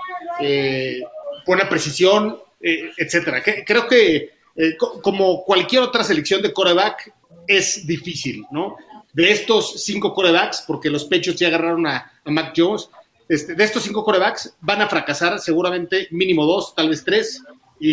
[1.47, 3.43] buena precisión, etcétera.
[3.67, 4.31] Creo que
[4.79, 7.13] co- como cualquier otra selección de coreback
[7.47, 8.77] es difícil, ¿no?
[9.13, 12.89] De estos cinco corebacks, porque los pechos ya agarraron a, a Mac Jones,
[13.29, 17.43] este, de estos cinco corebacks van a fracasar seguramente mínimo dos, tal vez tres,
[17.81, 17.91] y,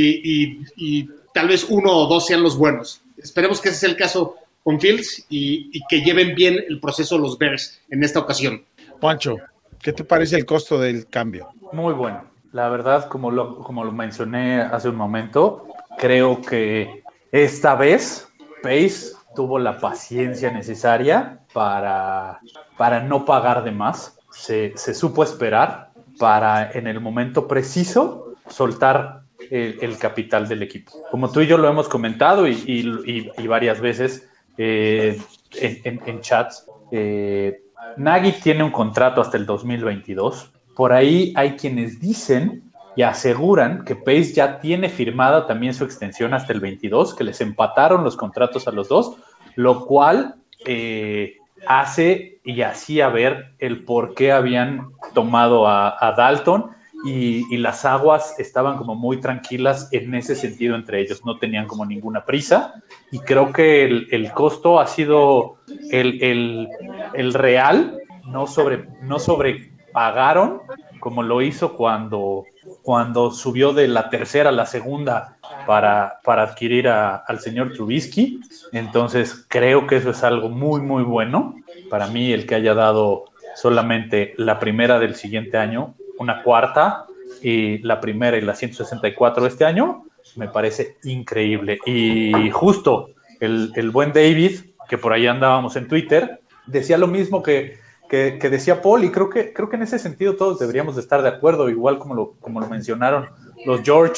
[0.52, 3.02] y- y tal vez uno o dos sean los buenos.
[3.18, 7.18] Esperemos que ese sea el caso con Fields y, y que lleven bien el proceso
[7.18, 8.64] los Bears en esta ocasión.
[9.00, 9.38] Juancho,
[9.82, 11.50] ¿qué te parece el costo del cambio?
[11.72, 12.26] Muy bueno.
[12.52, 15.68] La verdad, como lo, como lo mencioné hace un momento,
[15.98, 18.28] creo que esta vez
[18.62, 22.40] Pace tuvo la paciencia necesaria para,
[22.78, 24.18] para no pagar de más.
[24.32, 30.92] Se, supo esperar para en el momento preciso soltar el, capital del equipo.
[31.10, 35.20] Como tú y yo lo hemos comentado y, varias veces eh,
[35.60, 37.62] en chats, eh,
[37.98, 40.52] Nagy tiene un contrato hasta el 2022.
[40.76, 46.34] Por ahí hay quienes dicen y aseguran que Pace ya tiene firmada también su extensión
[46.34, 49.16] hasta el 22, que les empataron los contratos a los dos,
[49.56, 56.72] lo cual eh, hace y hacía ver el por qué habían tomado a, Dalton
[57.06, 61.86] y, las aguas estaban como muy tranquilas en ese sentido entre ellos, no tenían como
[61.86, 62.76] ninguna prisa
[63.12, 65.58] y creo que el, costo ha sido
[65.92, 66.68] el,
[67.14, 70.62] el- real, no sobre, no sobrepagaron
[71.02, 72.46] como lo hizo cuando,
[72.84, 78.40] cuando subió de la tercera a la segunda para, para adquirir al señor Trubisky.
[78.72, 81.56] Entonces creo que eso es algo muy, muy bueno.
[81.92, 87.06] Para mí el que haya dado solamente la primera del siguiente año, una cuarta
[87.42, 90.06] y la primera y la 164 de este año,
[90.38, 91.80] me parece increíble.
[91.86, 93.10] Y justo
[93.42, 97.78] el, buen David, que por ahí andábamos en Twitter, decía lo mismo que,
[98.10, 102.00] decía Paul, y creo que, en ese sentido todos deberíamos de estar de acuerdo, igual
[102.00, 103.28] como lo, como lo mencionaron
[103.66, 104.16] los George,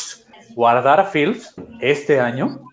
[0.54, 2.70] guardar a Fields este año,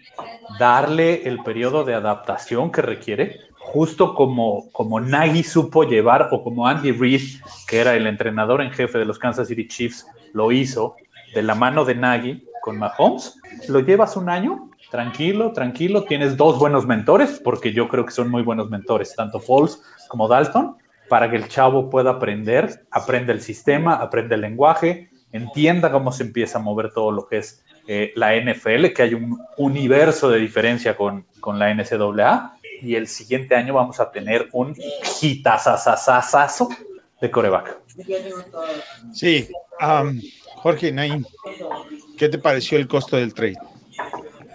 [0.59, 6.91] darle el periodo de adaptación que requiere, justo como, Nagy supo llevar, o como Andy
[6.91, 7.23] Reid,
[7.69, 10.97] que era el entrenador en jefe de los Kansas City Chiefs, lo hizo
[11.35, 16.59] de la mano de Nagy con Mahomes, lo llevas un año, tranquilo, tranquilo, tienes dos
[16.59, 20.77] buenos mentores, porque yo creo que son muy buenos mentores, tanto Foles como Dalton,
[21.09, 26.25] para que el chavo pueda aprender, aprenda el sistema, aprenda el lenguaje, entienda cómo se
[26.25, 30.41] empieza a mover todo lo que es eh, la NFL, que hay un universo de
[30.41, 31.25] diferencia con
[31.59, 34.75] la NCAA, y el siguiente año vamos a tener un
[35.21, 36.69] hitazazazazo
[37.21, 37.79] de coreback.
[39.13, 39.49] Sí,
[39.81, 40.21] um,
[40.57, 41.25] Jorge Naim,
[42.17, 43.59] ¿qué te pareció el costo del trade?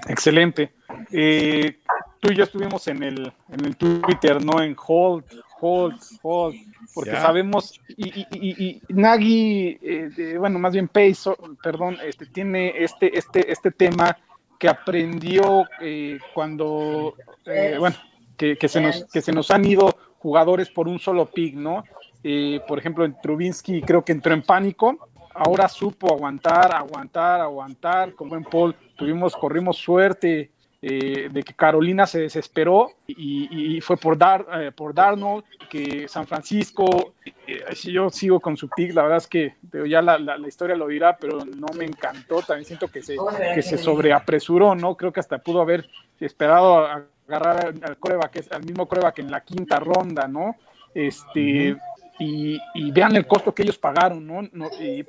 [0.07, 0.73] Excelente.
[1.11, 1.79] Eh,
[2.19, 4.61] tú y yo estuvimos en el, en el Twitter, ¿no?
[4.61, 5.25] En hold,
[5.59, 6.55] hold, hold,
[6.93, 7.21] porque Ya.
[7.21, 12.73] sabemos, y, y, y, y Nagy, eh, de- bueno, más bien Pace, perdón, este, tiene
[12.83, 14.17] este, este, este tema
[14.57, 17.97] que aprendió eh, cuando, eh, bueno,
[18.37, 21.83] que, que se nos, que se nos han ido jugadores por un solo pick, ¿no?
[22.23, 28.13] Eh, por ejemplo, en Trubinsky creo que entró en pánico, ahora supo aguantar, aguantar, aguantar,
[28.13, 30.49] con buen Paul, tuvimos, corrimos suerte
[30.81, 36.07] eh, de que Carolina se desesperó y, y fue por, Dar, eh, por Darnold, que
[36.07, 37.13] San Francisco,
[37.47, 39.55] eh, si yo sigo con su pick, la verdad es que
[39.87, 43.15] ya la, la- la historia lo dirá, pero no me encantó, también siento que se,
[43.55, 44.95] que se sobreapresuró, ¿no?
[44.95, 45.87] Creo que hasta pudo haber
[46.19, 50.55] esperado a agarrar al, coreback, al mismo coreback en la quinta ronda, ¿no?
[50.93, 51.75] Este,
[52.17, 54.41] y, y vean el costo que ellos pagaron, ¿no?
[54.53, 55.05] No, y, y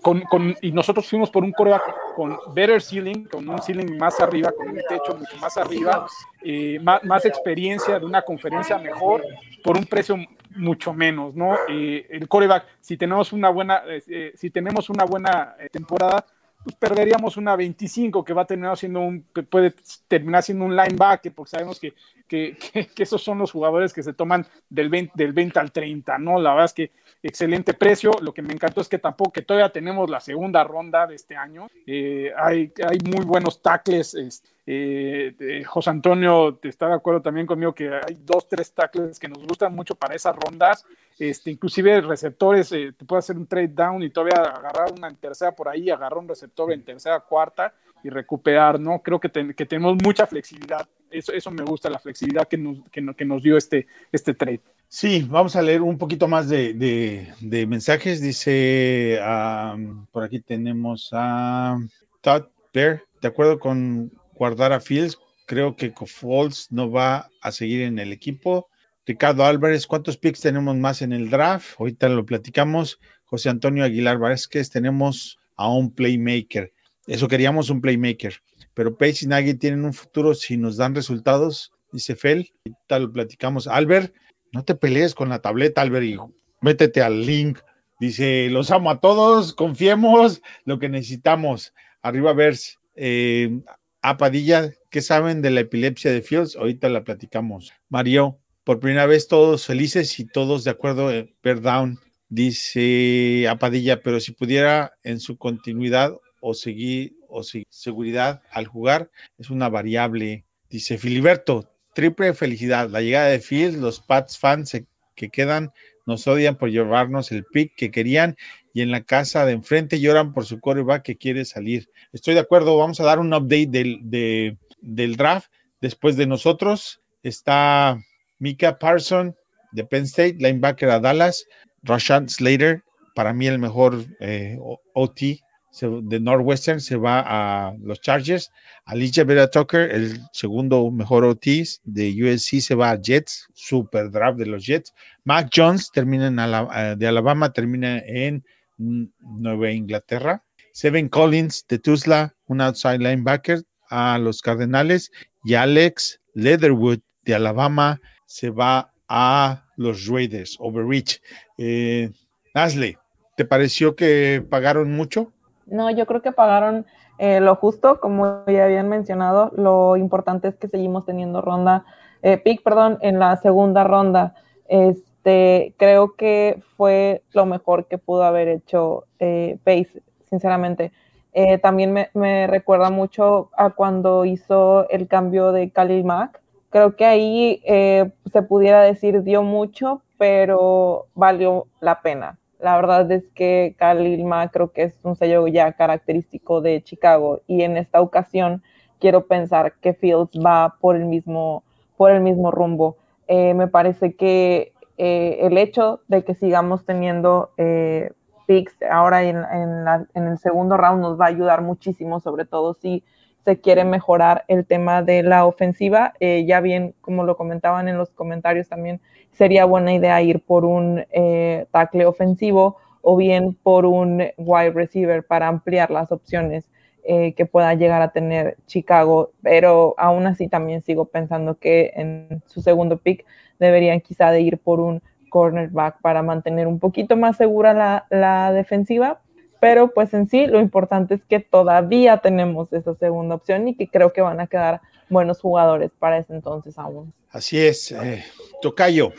[0.00, 4.18] con, con- y nosotros fuimos por un coreback con better ceiling, con un ceiling más
[4.20, 6.06] arriba, con un techo mucho más arriba,
[6.42, 9.22] eh, más, más experiencia de una conferencia mejor,
[9.62, 10.16] por un precio
[10.56, 11.54] mucho menos, ¿no?
[11.68, 16.24] Eh, el coreback, si tenemos una buena, eh, si tenemos una buena temporada,
[16.62, 19.74] pues perderíamos una 25 que va a terminar siendo un, puede
[20.08, 21.94] terminar siendo un linebacker, porque sabemos que,
[22.28, 22.56] que,
[23.02, 26.38] esos son los jugadores que se toman del 20, del 20 al 30, ¿no?
[26.40, 26.90] La verdad es que
[27.22, 28.10] excelente precio.
[28.20, 31.36] Lo que me encantó es que tampoco, que todavía tenemos la segunda ronda de este
[31.36, 31.68] año.
[31.86, 34.14] Eh, hay, hay muy buenos tackles.
[34.14, 38.70] es- eh, eh, José Antonio te está de acuerdo también conmigo que hay dos, tres
[38.72, 40.84] tackles que nos gustan mucho para esas rondas.
[41.18, 45.16] Este, inclusive receptores, eh, te puede hacer un trade down y todavía agarrar una en
[45.16, 49.00] tercera por ahí, agarrar un receptor en tercera, cuarta y recuperar, ¿no?
[49.02, 50.88] Creo que, que tenemos mucha flexibilidad.
[51.10, 54.60] Eso, eso me gusta, la flexibilidad que nos, que, que nos dio este, este trade.
[54.86, 58.20] Sí, vamos a leer un poquito más de, de- de mensajes.
[58.22, 61.76] Dice, um, por aquí tenemos a
[62.20, 67.82] Todd Bear, de acuerdo con guardar a Fields, creo que Foles no va a seguir
[67.82, 68.68] en el equipo.
[69.08, 71.80] Ricardo Álvarez, ¿cuántos picks tenemos más en el draft?
[71.80, 73.00] Ahorita lo platicamos.
[73.24, 76.74] José Antonio Aguilar Vázquez, tenemos a un playmaker.
[77.06, 78.34] Eso queríamos un playmaker.
[78.74, 82.52] Pero Pace y Nagy tienen un futuro si nos dan resultados, dice Fel.
[82.66, 83.66] Ahorita lo platicamos.
[83.66, 84.14] Albert,
[84.52, 86.18] no te pelees con la tableta, Albert, y
[86.60, 87.60] métete al link.
[87.98, 91.72] Dice, los amo a todos, confiemos lo que necesitamos.
[92.02, 93.58] Arriba Vers, eh,
[94.02, 96.56] a Padilla, ¿qué saben de la epilepsia de Fields?
[96.56, 97.72] Ahorita la platicamos.
[97.88, 103.56] Mario, por primera vez todos felices y todos de acuerdo, eh, Bear Down, dice a
[103.58, 109.48] Padilla, pero si pudiera en su continuidad o seguir o si- seguridad al jugar, es
[109.48, 110.44] una variable.
[110.68, 112.90] Dice Filiberto, triple felicidad.
[112.90, 115.70] La llegada de Fields, los Pats fans se- que quedan
[116.04, 118.36] nos odian por llevarnos el pick que querían
[118.74, 121.88] y en la casa de enfrente lloran por su coreback que quiere salir.
[122.12, 125.50] Estoy de acuerdo, vamos a dar un update del, de- del draft.
[125.80, 127.98] Después de nosotros está
[128.38, 129.34] Mika Parson
[129.72, 131.46] de Penn State, linebacker a Dallas,
[131.82, 132.82] Rashan Slater,
[133.14, 134.58] para mí el mejor eh,
[134.94, 135.40] OT
[135.80, 138.50] de Northwestern, se va a los Chargers.
[138.84, 141.46] Alicia Vera Tucker, el segundo mejor OT
[141.84, 144.94] de USC, se va a Jets, super draft de los Jets.
[145.24, 146.28] Mac Jones termina
[146.74, 148.44] eh, de Alabama, termina en
[148.78, 150.44] Nueva Inglaterra.
[150.72, 155.10] Seven Collins de Tuzla, un outside linebacker a los Cardenales.
[155.44, 161.20] Y Alex Leatherwood de Alabama se va a los Raiders, Overreach.
[161.56, 162.10] Eh,
[162.52, 162.96] Ashley,
[163.36, 165.32] ¿te pareció que pagaron mucho?
[165.66, 166.86] No, yo creo que pagaron
[167.18, 169.50] eh, lo justo, como ya habían mencionado.
[169.56, 171.86] Lo importante es que seguimos teniendo ronda,
[172.22, 174.34] eh, pick, perdón, en la segunda ronda.
[174.66, 180.92] Este, creo que fue lo mejor que pudo haber hecho eh, Pace, sinceramente.
[181.32, 186.42] Eh, también me, me recuerda mucho a cuando hizo el cambio de Khalil Mack.
[186.70, 192.38] Creo que ahí eh, se pudiera decir dio mucho, pero valió la pena.
[192.58, 197.40] La verdad es que Khalil Mack creo que es un sello ya característico de Chicago
[197.46, 198.62] y en esta ocasión
[198.98, 201.62] quiero pensar que Fields va por el mismo,
[201.96, 202.96] por el mismo rumbo.
[203.28, 208.10] Eh, me parece que eh, el hecho de que sigamos teniendo eh,
[208.46, 212.44] picks ahora en, en, la, en el segundo round nos va a ayudar muchísimo, sobre
[212.44, 213.04] todo si
[213.48, 216.12] se quiere mejorar el tema de la ofensiva.
[216.20, 219.00] Eh, ya bien, como lo comentaban en los comentarios también,
[219.32, 225.24] sería buena idea ir por un eh, tackle ofensivo o bien por un wide receiver
[225.24, 226.68] para ampliar las opciones
[227.04, 229.30] eh, que pueda llegar a tener Chicago.
[229.40, 233.24] Pero aún así también sigo pensando que en su segundo pick
[233.58, 238.52] deberían quizá de ir por un cornerback para mantener un poquito más segura la, la
[238.52, 239.22] defensiva
[239.60, 243.88] pero pues en sí lo importante es que todavía tenemos esa segunda opción y que
[243.88, 247.12] creo que van a quedar buenos jugadores para ese entonces aún.
[247.30, 248.24] Así es, eh,
[248.62, 249.12] Tocayo,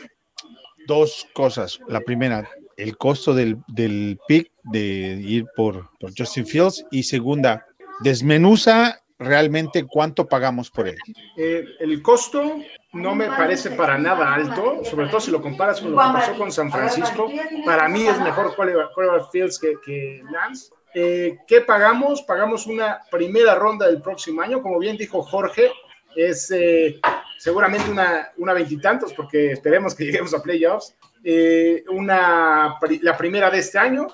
[0.86, 1.80] dos cosas.
[1.88, 7.66] La primera, el costo del, del pick de ir por, por Justin Fields y segunda,
[8.00, 10.96] desmenuza realmente cuánto pagamos por él.
[11.36, 12.56] Eh, el costo
[12.92, 16.34] no me parece para nada alto, sobre todo si lo comparas con lo que pasó
[16.36, 17.30] con San Francisco.
[17.64, 20.72] Para mí es mejor Quarterback Fields que, que Lance.
[20.94, 22.22] Eh, ¿Qué pagamos?
[22.22, 25.70] Pagamos una primera ronda del próximo año, como bien dijo Jorge,
[26.16, 26.98] es eh,
[27.38, 30.96] seguramente una, una veintitantos, porque esperemos que lleguemos a playoffs.
[31.22, 34.08] Eh, una, la primera de este año,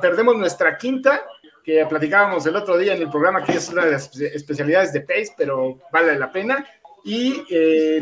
[0.00, 1.22] perdemos nuestra quinta,
[1.64, 5.02] que platicábamos el otro día en el programa, que es una de las especialidades de
[5.02, 6.66] Pace, pero vale la pena
[7.04, 8.00] y eh,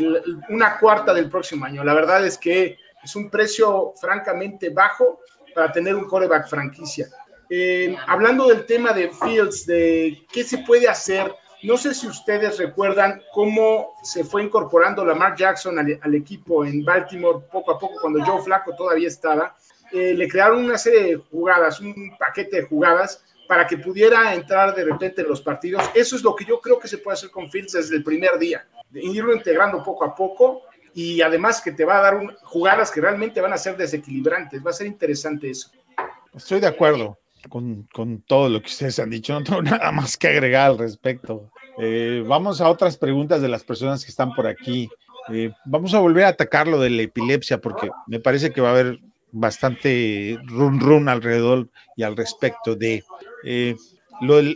[0.49, 1.83] una cuarta del próximo año.
[1.83, 5.21] La verdad es que es un precio francamente bajo
[5.53, 7.07] para tener un coreback franquicia.
[7.49, 12.57] Eh, hablando del tema de Fields, de qué se puede hacer, no sé si ustedes
[12.57, 18.23] recuerdan cómo se fue incorporando Lamar Jackson al, equipo en Baltimore poco a poco cuando
[18.23, 19.57] Joe Flaco todavía estaba.
[19.91, 24.75] Eh, le crearon una serie de jugadas, un paquete de jugadas para que pudiera entrar
[24.75, 25.81] de repente en los partidos.
[25.95, 28.37] Eso es lo que yo creo que se puede hacer con Fields desde el primer
[28.37, 30.61] día irlo integrando poco a poco
[30.93, 34.63] y además que te va a dar un, jugadas que realmente van a ser desequilibrantes.
[34.63, 35.71] Va a ser interesante eso.
[36.31, 37.17] Estoy de acuerdo
[37.49, 39.33] con, con todo lo que ustedes han dicho.
[39.33, 41.49] No tengo nada más que agregar al respecto.
[41.79, 44.91] Eh, vamos a otras preguntas de las personas que están por aquí.
[45.29, 48.67] Eh, vamos a volver a atacar lo de la epilepsia porque me parece que va
[48.67, 48.99] a haber
[49.31, 53.03] bastante run run alrededor y al respecto de
[53.43, 53.75] eh,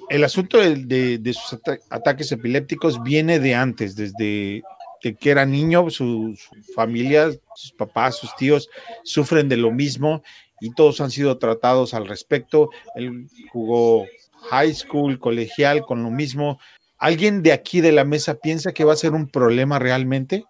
[0.09, 4.61] el, asunto de, sus ataques epilépticos viene de antes, desde
[5.01, 6.37] que era niño, su,
[6.75, 8.69] familia, sus papás, sus tíos
[9.03, 10.23] sufren de lo mismo
[10.61, 12.69] y todos han sido tratados al respecto.
[12.95, 14.05] Él jugó
[14.49, 16.59] high school, colegial, con lo mismo.
[16.97, 20.45] ¿Alguien de aquí de la mesa piensa que va a ser un problema realmente?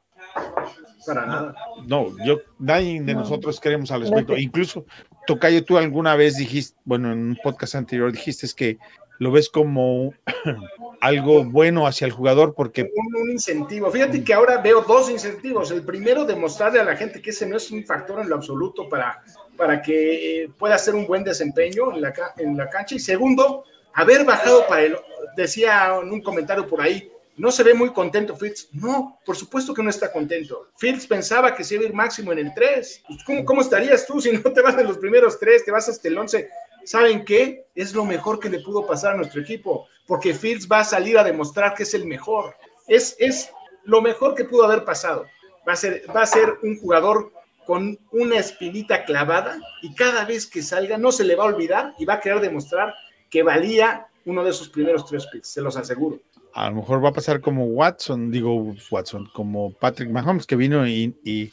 [1.05, 1.55] Para nada.
[1.87, 4.37] No, yo, nadie de nosotros queremos al respecto.
[4.37, 4.85] Incluso,
[5.27, 8.77] Tocayo, tú alguna vez dijiste, bueno, en un podcast anterior dijiste que
[9.19, 10.13] lo ves como
[11.01, 12.83] algo bueno hacia el jugador porque...
[12.83, 13.89] Un, incentivo.
[13.89, 15.71] Fíjate que ahora veo dos incentivos.
[15.71, 18.89] El primero, demostrarle a la gente que ese no es un factor en lo absoluto
[18.89, 19.23] para,
[19.57, 22.95] para que eh, pueda hacer un buen desempeño en la, en la cancha.
[22.95, 23.63] Y segundo,
[23.93, 24.97] haber bajado para el...
[25.35, 28.69] Decía en un comentario por ahí, no se ve muy contento Fields.
[28.73, 30.67] No, por supuesto que no está contento.
[30.77, 33.03] Fields pensaba que se iba a ir máximo en el 3.
[33.07, 35.89] Pues, ¿cómo, ¿cómo, estarías tú si no te vas de los primeros 3, te vas
[35.89, 36.49] hasta el 11?
[36.85, 37.65] ¿saben qué?
[37.75, 41.17] Es lo mejor que le pudo pasar a nuestro equipo, porque Fields va a salir
[41.17, 42.55] a demostrar que es el mejor.
[42.87, 43.49] Es, es
[43.83, 45.25] lo mejor que pudo haber pasado.
[45.67, 47.31] Va a, ser, va a ser un jugador
[47.65, 51.93] con una espinita clavada y cada vez que salga no se le va a olvidar
[51.97, 52.93] y va a querer demostrar
[53.29, 56.19] que valía uno de esos primeros tres picks, se los aseguro
[56.53, 60.87] a lo mejor va a pasar como Watson, digo Watson, como Patrick Mahomes, que vino
[60.87, 61.51] y,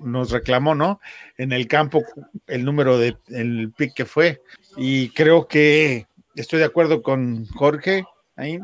[0.00, 1.00] nos reclamó, ¿no?
[1.38, 2.02] En el campo
[2.46, 4.42] el número de el pick que fue.
[4.76, 8.04] Y creo que estoy de acuerdo con Jorge,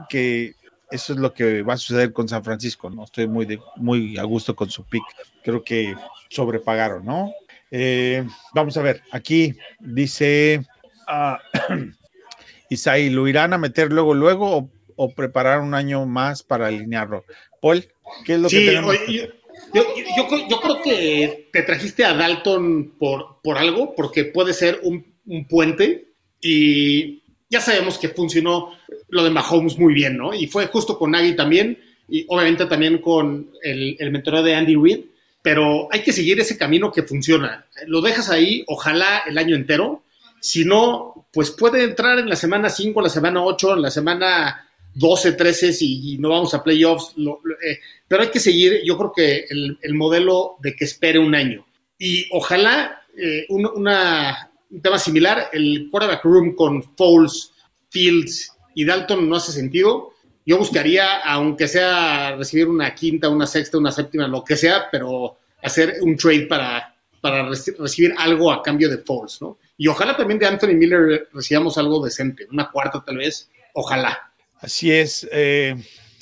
[0.09, 0.55] que
[0.91, 3.05] eso es lo que va a suceder con San Francisco, ¿no?
[3.05, 5.05] Estoy muy, muy a gusto con su pick.
[5.45, 5.95] Creo que
[6.29, 7.33] sobrepagaron, ¿no?
[7.71, 10.65] Eh, vamos a ver, aquí dice
[11.09, 11.37] uh,
[12.69, 17.25] Isaí, ¿lo irán a meter luego, luego o preparar un año más para alinearlo.
[17.61, 17.85] Paul,
[18.25, 18.97] ¿qué es lo que tenemos?
[19.73, 19.85] yo,
[20.49, 25.15] yo, creo que te trajiste a Dalton por, por algo, porque puede ser un,
[25.49, 26.09] puente
[26.41, 28.73] y ya sabemos que funcionó
[29.09, 30.33] lo de Mahomes muy bien, ¿no?
[30.33, 31.79] Y fue justo con Nagy también
[32.09, 35.01] y obviamente también con el, el mentoreo de Andy Reid,
[35.43, 37.67] pero hay que seguir ese camino que funciona.
[37.87, 40.03] Lo dejas ahí, ojalá el año entero.
[40.41, 44.66] Si no, pues puede entrar en la semana 5, la semana 8, en la semana
[44.97, 47.79] 12, 13 y, no vamos a playoffs, eh,
[48.09, 51.67] pero hay que seguir, yo creo que el, modelo de que espere un año.
[51.99, 57.53] Y ojalá eh, un, una, un tema similar, el quarterback room con Foles,
[57.91, 60.13] Fields y Dalton no hace sentido.
[60.47, 65.37] Yo buscaría, aunque sea recibir una quinta, una sexta, una séptima, lo que sea, pero
[65.63, 69.59] hacer un trade para, para recibir algo a cambio de Foles, ¿no?
[69.77, 74.33] Y ojalá también de Anthony Miller recibamos algo decente, una cuarta tal vez, ojalá.
[74.67, 75.29] Así es.
[75.31, 75.77] Eh,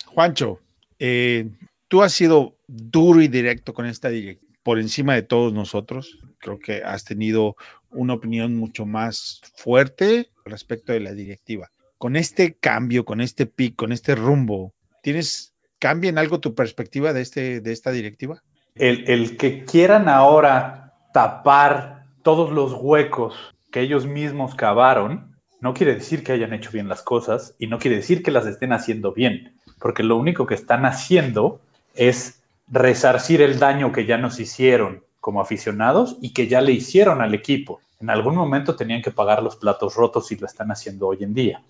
[0.04, 0.60] Juancho,
[0.98, 1.48] eh,
[1.88, 6.18] tú has sido duro y directo con esta directiva, por encima de todos nosotros.
[6.40, 7.56] Creo que has tenido
[7.90, 11.70] una opinión mucho más fuerte respecto de la directiva.
[11.96, 17.14] Con este cambio, con este pic, con este rumbo, ¿tienes, cambia en algo tu perspectiva
[17.14, 18.42] de, este, de esta directiva?
[18.74, 25.94] El, el que quieran ahora tapar todos los huecos que ellos mismos cavaron, no quiere
[25.94, 29.12] decir que hayan hecho bien las cosas y no quiere decir que las estén haciendo
[29.12, 31.60] bien, porque lo único que están haciendo
[31.94, 37.22] es resarcir el daño que ya nos hicieron como aficionados y que ya le hicieron
[37.22, 37.80] al equipo.
[38.00, 41.32] En algún momento tenían que pagar los platos rotos y lo están haciendo hoy en
[41.32, 41.62] día.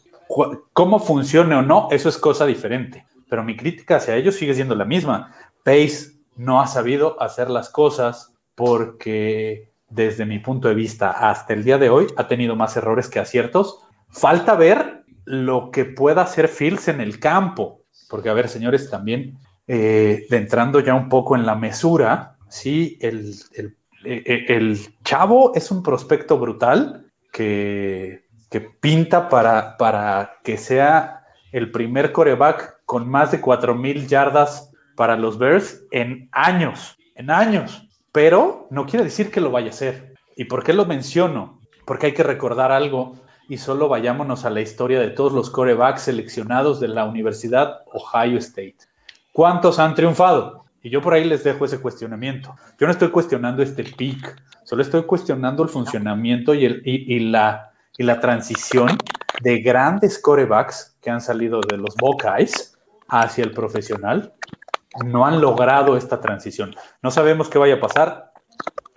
[0.72, 1.88] ¿Cómo funcione o no?
[1.90, 3.06] Eso es cosa diferente.
[3.28, 5.32] Pero mi crítica hacia ellos sigue siendo la misma.
[5.62, 11.64] Pace no ha sabido hacer las cosas porque desde mi punto de vista hasta el
[11.64, 13.80] día de hoy ha tenido más errores que aciertos.
[14.10, 17.82] Falta ver lo que pueda hacer Fields en el campo.
[18.10, 23.34] Porque, a ver, señores, también eh, entrando ya un poco en la mesura, sí, el,
[23.54, 31.24] el, el- el chavo es un prospecto brutal que, que pinta para, para que sea
[31.52, 37.88] el primer coreback con más de 4.000 yardas para los Bears en años, en años.
[38.14, 40.14] Pero no quiere decir que lo vaya a hacer.
[40.36, 41.58] ¿Y por qué lo menciono?
[41.84, 43.16] Porque hay que recordar algo
[43.48, 48.38] y solo vayámonos a la historia de todos los corebacks seleccionados de la Universidad Ohio
[48.38, 48.76] State.
[49.32, 50.64] ¿Cuántos han triunfado?
[50.80, 52.54] Y yo por ahí les dejo ese cuestionamiento.
[52.78, 57.72] Yo no estoy cuestionando este pick, solo estoy cuestionando el funcionamiento y, la
[58.20, 58.96] transición
[59.42, 64.34] de grandes corebacks que han salido de los Buckeyes hacia el profesional.
[65.02, 66.74] No han logrado esta transición.
[67.02, 68.32] No sabemos qué vaya a pasar.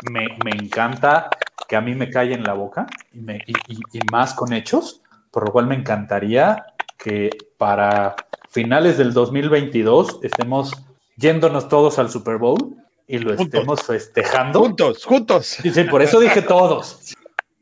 [0.02, 1.36] Me, me encanta
[1.68, 4.54] que a mí me calle en la boca y, me- y- y- y más con
[4.54, 6.66] hechos, por lo cual me encantaría
[6.98, 8.16] que para
[8.50, 10.84] finales del 2022 estemos
[11.16, 12.76] yéndonos todos al Super Bowl
[13.08, 13.46] y lo Juntos.
[13.46, 14.60] estemos festejando.
[14.60, 15.46] Juntos, juntos.
[15.48, 17.16] Sí, sí, por eso dije todos.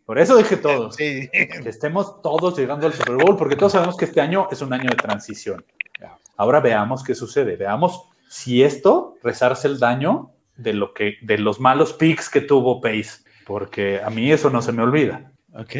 [0.05, 0.95] Por eso dije todos.
[0.95, 1.29] Sí.
[1.31, 4.71] Que estemos todos llegando al Super Bowl, porque todos sabemos que este año es un
[4.73, 5.65] año de transición.
[6.37, 7.55] Ahora veamos qué sucede.
[7.55, 12.81] Veamos si esto resarce el daño de lo que, de los malos picks que tuvo
[12.81, 15.31] Pace, porque a mí eso no se me olvida.
[15.53, 15.75] Ok.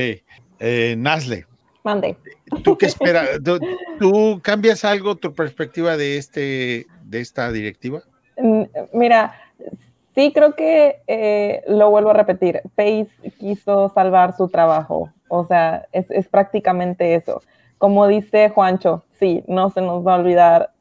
[0.60, 1.46] Eh, Nasle,
[1.84, 2.16] Mande.
[2.64, 3.44] ¿tú qué esperas?
[3.44, 3.60] ¿Tú,
[4.00, 8.04] tú cambias algo tu perspectiva de, este, de esta directiva?
[8.38, 9.36] Mm, Mira,
[10.16, 12.62] sí creo que eh, lo vuelvo a repetir.
[12.76, 15.12] Pace quiso salvar su trabajo.
[15.28, 17.42] O sea, es, es prácticamente eso.
[17.80, 20.72] Como dice Juancho, sí, no se nos va a olvidar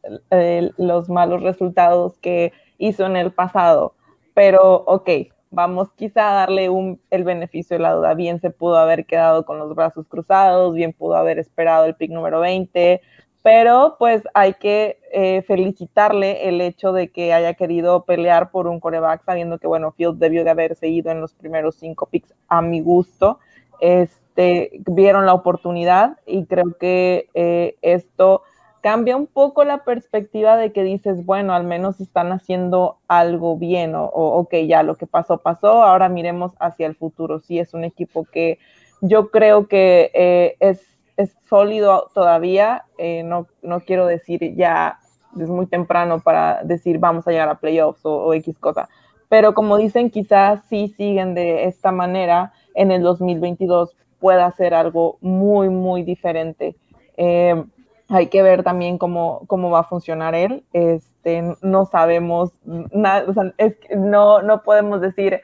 [0.76, 3.94] los malos resultados que hizo en el pasado.
[4.34, 5.08] Pero, ok,
[5.50, 6.68] vamos quizá a darle
[7.10, 8.14] el beneficio de la duda.
[8.14, 12.10] Bien se pudo haber quedado con los brazos cruzados, bien pudo haber esperado el pick
[12.10, 13.00] número 20,
[13.42, 18.80] pero pues hay que eh, felicitarle el hecho de que haya querido pelear por un
[18.80, 22.62] coreback, sabiendo que, bueno, Fields debió de haber seguido en los primeros cinco picks a
[22.62, 23.38] mi gusto.
[23.80, 28.42] Este, vieron la oportunidad y creo que eh, esto
[28.84, 33.94] cambia un poco la perspectiva de que dices, bueno, al menos están haciendo algo bien
[33.94, 37.40] o, o ya lo que pasó, pasó, ahora miremos hacia el futuro.
[37.40, 38.58] Sí, es un equipo que
[39.00, 40.82] yo creo que eh, es
[41.16, 42.84] es sólido todavía.
[42.98, 44.98] Eh, no, no quiero decir ya,
[45.40, 48.90] es muy temprano para decir vamos a llegar a playoffs o, o, X cosa.
[49.30, 55.16] Pero como dicen, quizás sí siguen de esta manera en el 2022 pueda ser algo
[55.22, 56.76] muy, muy diferente.
[57.16, 57.64] Eh,
[58.08, 60.64] hay que ver también cómo, cómo va a funcionar él.
[60.72, 65.40] Este, no sabemos, nada, o sea, es, no, no podemos decir,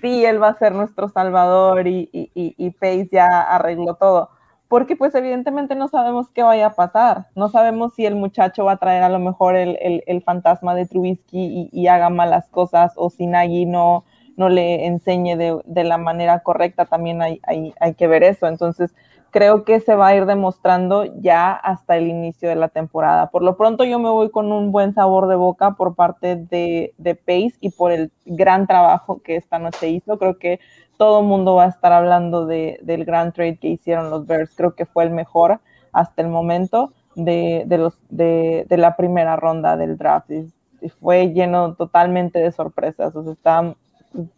[0.00, 4.30] sí, él va a ser nuestro salvador y, y, y, y Pace ya arregló todo
[4.74, 8.72] porque pues evidentemente no sabemos qué vaya a pasar, no sabemos si el muchacho va
[8.72, 12.92] a traer a lo mejor el, el, el fantasma de Trubisky y, haga malas cosas
[12.96, 14.04] o si Nagy no,
[14.36, 18.48] no le enseñe de, de la manera correcta, también hay, hay, hay, que ver eso,
[18.48, 18.92] entonces
[19.34, 23.30] creo que se va a ir demostrando ya hasta el inicio de la temporada.
[23.30, 26.94] Por lo pronto yo me voy con un buen sabor de boca por parte de,
[26.98, 30.60] de Pace y por el gran trabajo que esta noche hizo, creo que
[30.98, 34.54] todo el mundo va a estar hablando de, del gran trade que hicieron los Bears.
[34.54, 35.58] Creo que fue el mejor
[35.92, 37.66] hasta el momento de,
[38.70, 40.30] la primera ronda del draft.
[41.00, 43.16] Fue lleno totalmente de sorpresas.
[43.16, 43.74] O sea, está,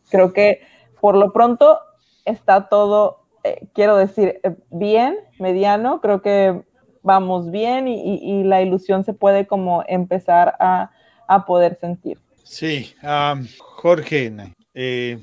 [0.08, 0.60] creo que
[1.02, 1.80] por lo pronto
[2.24, 4.40] está todo, eh, quiero decir,
[4.70, 6.00] bien, mediano.
[6.00, 6.62] Creo que
[7.02, 10.90] vamos bien y, y la ilusión se puede como empezar a,
[11.28, 12.18] a poder sentir.
[12.42, 14.32] Sí, um, Jorge,
[14.74, 15.18] eh,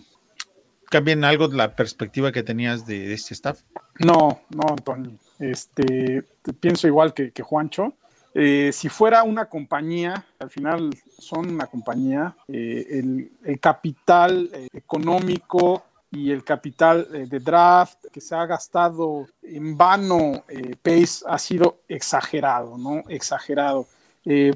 [0.90, 3.62] cambien algo la perspectiva que tenías de, de este staff.
[4.00, 5.12] No, no, Antonio.
[5.40, 6.24] Este,
[6.60, 7.94] pienso igual que, que Juancho.
[8.36, 14.68] Eh, si fuera una compañía, al final son una compañía, eh, el, el, capital eh,
[14.74, 15.84] económico
[16.14, 20.44] y el capital de draft que se ha gastado en vano,
[20.82, 23.04] Pace ha sido exagerado, ¿no?
[23.10, 23.88] Exagerado.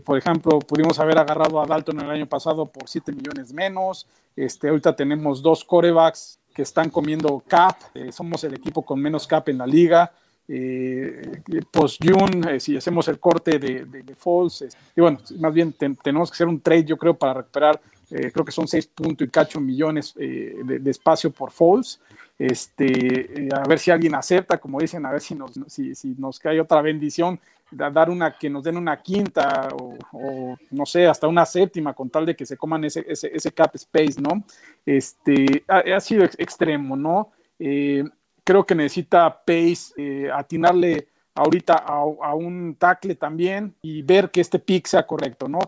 [0.06, 4.08] por ejemplo, pudimos haber agarrado a Dalton el año pasado por 7 millones menos.
[4.36, 7.76] Este, ahorita tenemos dos corebacks que están comiendo cap.
[8.12, 10.12] somos el equipo con menos cap en la liga
[10.48, 11.42] eh,
[11.72, 15.96] post-June, eh, si hacemos el corte de, de, Falls, eh, y bueno, más bien ten,
[15.98, 19.28] tenemos que hacer un trade, yo creo, para recuperar, eh, creo que son 6 puntos
[19.28, 22.00] y cacho millones eh, de, espacio por Falls.
[22.40, 26.40] Este, a ver si alguien acepta, como dicen, a ver si nos, si, si nos
[26.40, 27.40] cae otra bendición,
[27.72, 32.26] dar una, que nos den una quinta o, no sé, hasta una séptima, con tal
[32.26, 34.44] de que se coman ese, ese, ese cap space, ¿no?
[34.86, 37.32] Este, ha, sido ex extremo, ¿no?
[37.60, 38.04] Eh,
[38.44, 44.42] creo que necesita Pace eh, atinarle ahorita a, a, un tackle también y ver que
[44.42, 45.60] este pick sea correcto, ¿no?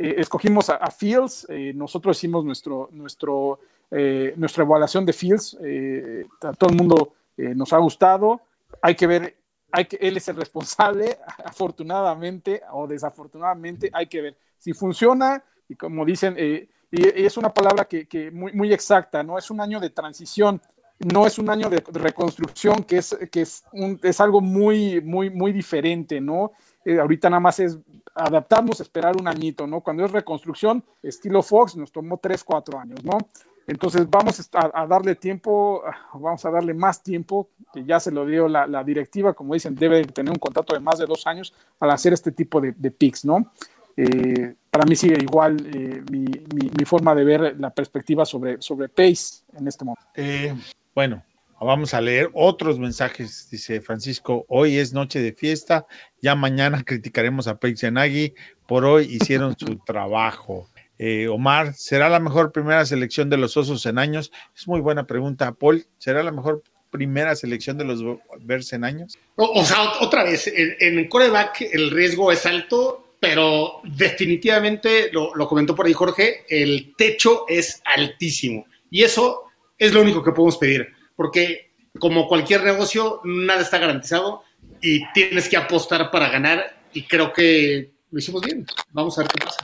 [0.00, 3.58] Eh, escogimos a, a Fields, eh, nosotros hicimos nuestro, nuestro,
[3.90, 8.40] eh, nuestra evaluación de Fields, eh, a todo el mundo nos ha gustado,
[8.82, 9.36] hay que ver,
[9.70, 15.76] hay que, él es el responsable, afortunadamente o desafortunadamente, hay que ver si funciona y
[15.76, 19.38] como dicen, y, y, es una palabra que, que muy, muy exacta, ¿no?
[19.38, 20.60] Es un año de transición,
[20.98, 25.30] no es un año de reconstrucción, que es, que es, un, es algo muy, muy,
[25.30, 26.52] muy diferente, ¿no?
[26.88, 27.78] Eh, ahorita nada más es
[28.14, 29.82] adaptarnos, esperar un añito, ¿no?
[29.82, 33.18] Cuando es reconstrucción, estilo Fox, nos tomó 3, 4 años, ¿no?
[33.66, 35.82] Entonces vamos a, darle tiempo,
[36.14, 40.02] vamos a darle más tiempo, que ya se lo dio la, directiva, como dicen, debe
[40.06, 43.26] tener un contrato de más de dos años al hacer este tipo de, de picks,
[43.26, 43.52] ¿no?
[43.94, 49.42] Eh, para mí sigue igual eh, mi, forma de ver la perspectiva sobre, sobre Pace
[49.58, 50.64] en este momento.
[50.94, 51.22] Bueno,
[51.60, 53.48] vamos a leer otros mensajes.
[53.50, 55.86] Dice Francisco, hoy es noche de fiesta,
[56.20, 58.34] ya mañana criticaremos a Paige Yanagi,
[58.66, 60.68] por hoy hicieron su trabajo.
[60.98, 64.32] Eh, Omar, ¿será la mejor primera selección de los Osos en años?
[64.56, 65.52] Es muy buena pregunta.
[65.52, 68.02] Paul, ¿será la mejor primera selección de los
[68.40, 69.16] Bears en años?
[69.36, 75.10] O, o sea, otra vez, en, en el coreback el riesgo es alto, pero definitivamente,
[75.12, 78.66] lo, lo comentó por ahí Jorge, el techo es altísimo.
[78.90, 79.44] Y eso
[79.78, 80.88] es lo único que podemos pedir,
[81.18, 84.44] porque como cualquier negocio, nada está garantizado
[84.80, 88.64] y tienes que apostar para ganar y creo que lo hicimos bien.
[88.92, 89.58] Vamos a ver qué pasa.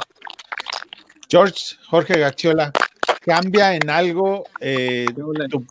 [1.30, 2.72] George, Jorge Gachiola,
[3.20, 5.06] ¿cambia en algo eh,
[5.48, 5.64] tu,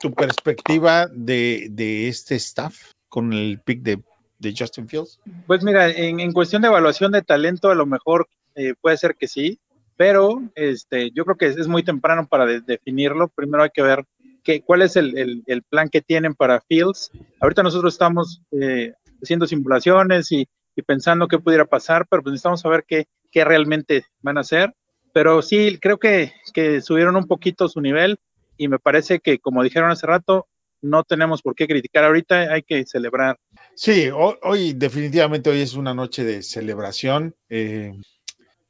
[0.00, 4.02] tu, perspectiva de, de, este staff con el pick de,
[4.40, 5.20] de Justin Fields?
[5.46, 9.14] Pues mira, en, en, cuestión de evaluación de talento, a lo mejor eh, puede ser
[9.14, 9.60] que sí,
[9.98, 13.28] pero este, yo creo que es, muy temprano para de, definirlo.
[13.28, 14.04] Primero hay que ver
[14.48, 17.10] qué, cuál es el, el, el, plan que tienen para Fields.
[17.38, 22.62] Ahorita nosotros estamos eh, haciendo simulaciones y, y, pensando qué pudiera pasar, pero pues necesitamos
[22.62, 24.74] saber qué, qué realmente van a hacer.
[25.12, 28.18] Pero sí, creo que, que subieron un poquito su nivel
[28.56, 30.46] y me parece que, como dijeron hace rato,
[30.80, 33.38] no tenemos por qué criticar ahorita, hay que celebrar.
[33.74, 37.92] Sí, hoy, hoy definitivamente hoy es una noche de celebración eh,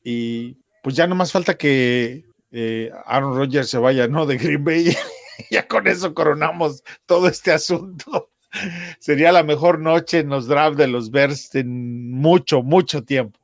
[0.02, 4.26] y pues ya no más falta que eh, Aaron Rodgers se vaya, ¿no?
[4.26, 4.96] De Green Bay.
[5.50, 8.30] ya con eso coronamos todo este asunto.
[8.98, 13.38] Sería la mejor noche en los drafts de los Bears en mucho, mucho tiempo.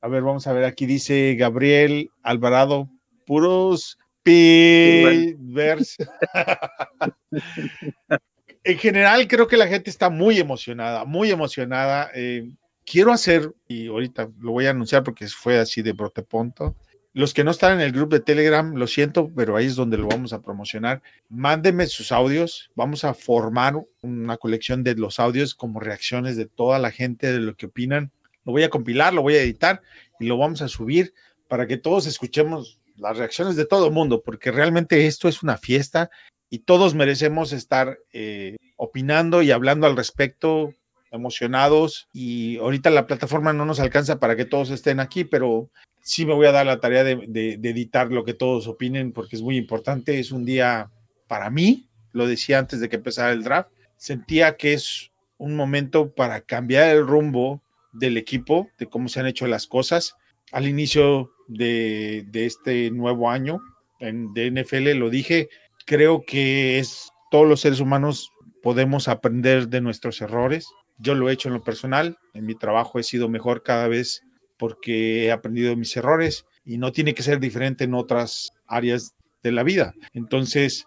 [0.00, 2.88] A ver, vamos a ver, aquí dice Gabriel Alvarado,
[3.26, 5.96] puros Bears.
[8.64, 12.10] en general, creo que la gente está muy emocionada, muy emocionada.
[12.14, 12.50] Eh,
[12.84, 16.76] quiero hacer, y ahorita lo voy a anunciar porque fue así de broteponto.
[17.14, 19.96] Los que no están en el grupo de Telegram, lo siento, pero ahí es donde
[19.96, 21.02] lo vamos a promocionar.
[21.28, 22.70] Mándenme sus audios.
[22.74, 27.40] Vamos a formar una colección de los audios como reacciones de toda la gente de
[27.40, 28.12] lo que opinan.
[28.44, 29.82] Lo voy a compilar, lo voy a editar
[30.20, 31.14] y lo vamos a subir
[31.48, 35.56] para que todos escuchemos las reacciones de todo el mundo, porque realmente esto es una
[35.56, 36.10] fiesta
[36.50, 40.74] y todos merecemos estar eh, opinando y hablando al respecto
[41.10, 45.70] emocionados y ahorita la plataforma no nos alcanza para que todos estén aquí, pero
[46.02, 49.12] sí me voy a dar la tarea de, de, de, editar lo que todos opinen
[49.12, 50.18] porque es muy importante.
[50.18, 50.90] Es un día
[51.26, 56.14] para mí, lo decía antes de que empezara el draft, sentía que es un momento
[56.14, 60.16] para cambiar el rumbo del equipo, de cómo se han hecho las cosas.
[60.52, 63.60] Al inicio de, de este nuevo año
[64.00, 65.48] en, de NFL lo dije,
[65.86, 68.30] creo que es todos los seres humanos
[68.62, 70.68] podemos aprender de nuestros errores,
[70.98, 74.22] yo lo he hecho en lo personal, en mi trabajo he sido mejor cada vez
[74.58, 79.52] porque he aprendido mis errores y no tiene que ser diferente en otras áreas de
[79.52, 79.94] la vida.
[80.12, 80.86] Entonces,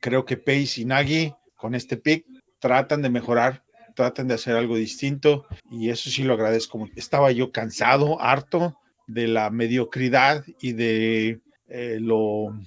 [0.00, 2.24] creo que Pace y Nagy con este pick
[2.58, 6.88] tratan de mejorar, tratan de hacer algo distinto y eso sí lo agradezco.
[6.96, 12.58] Estaba yo cansado, harto de la mediocridad y de eh, lo,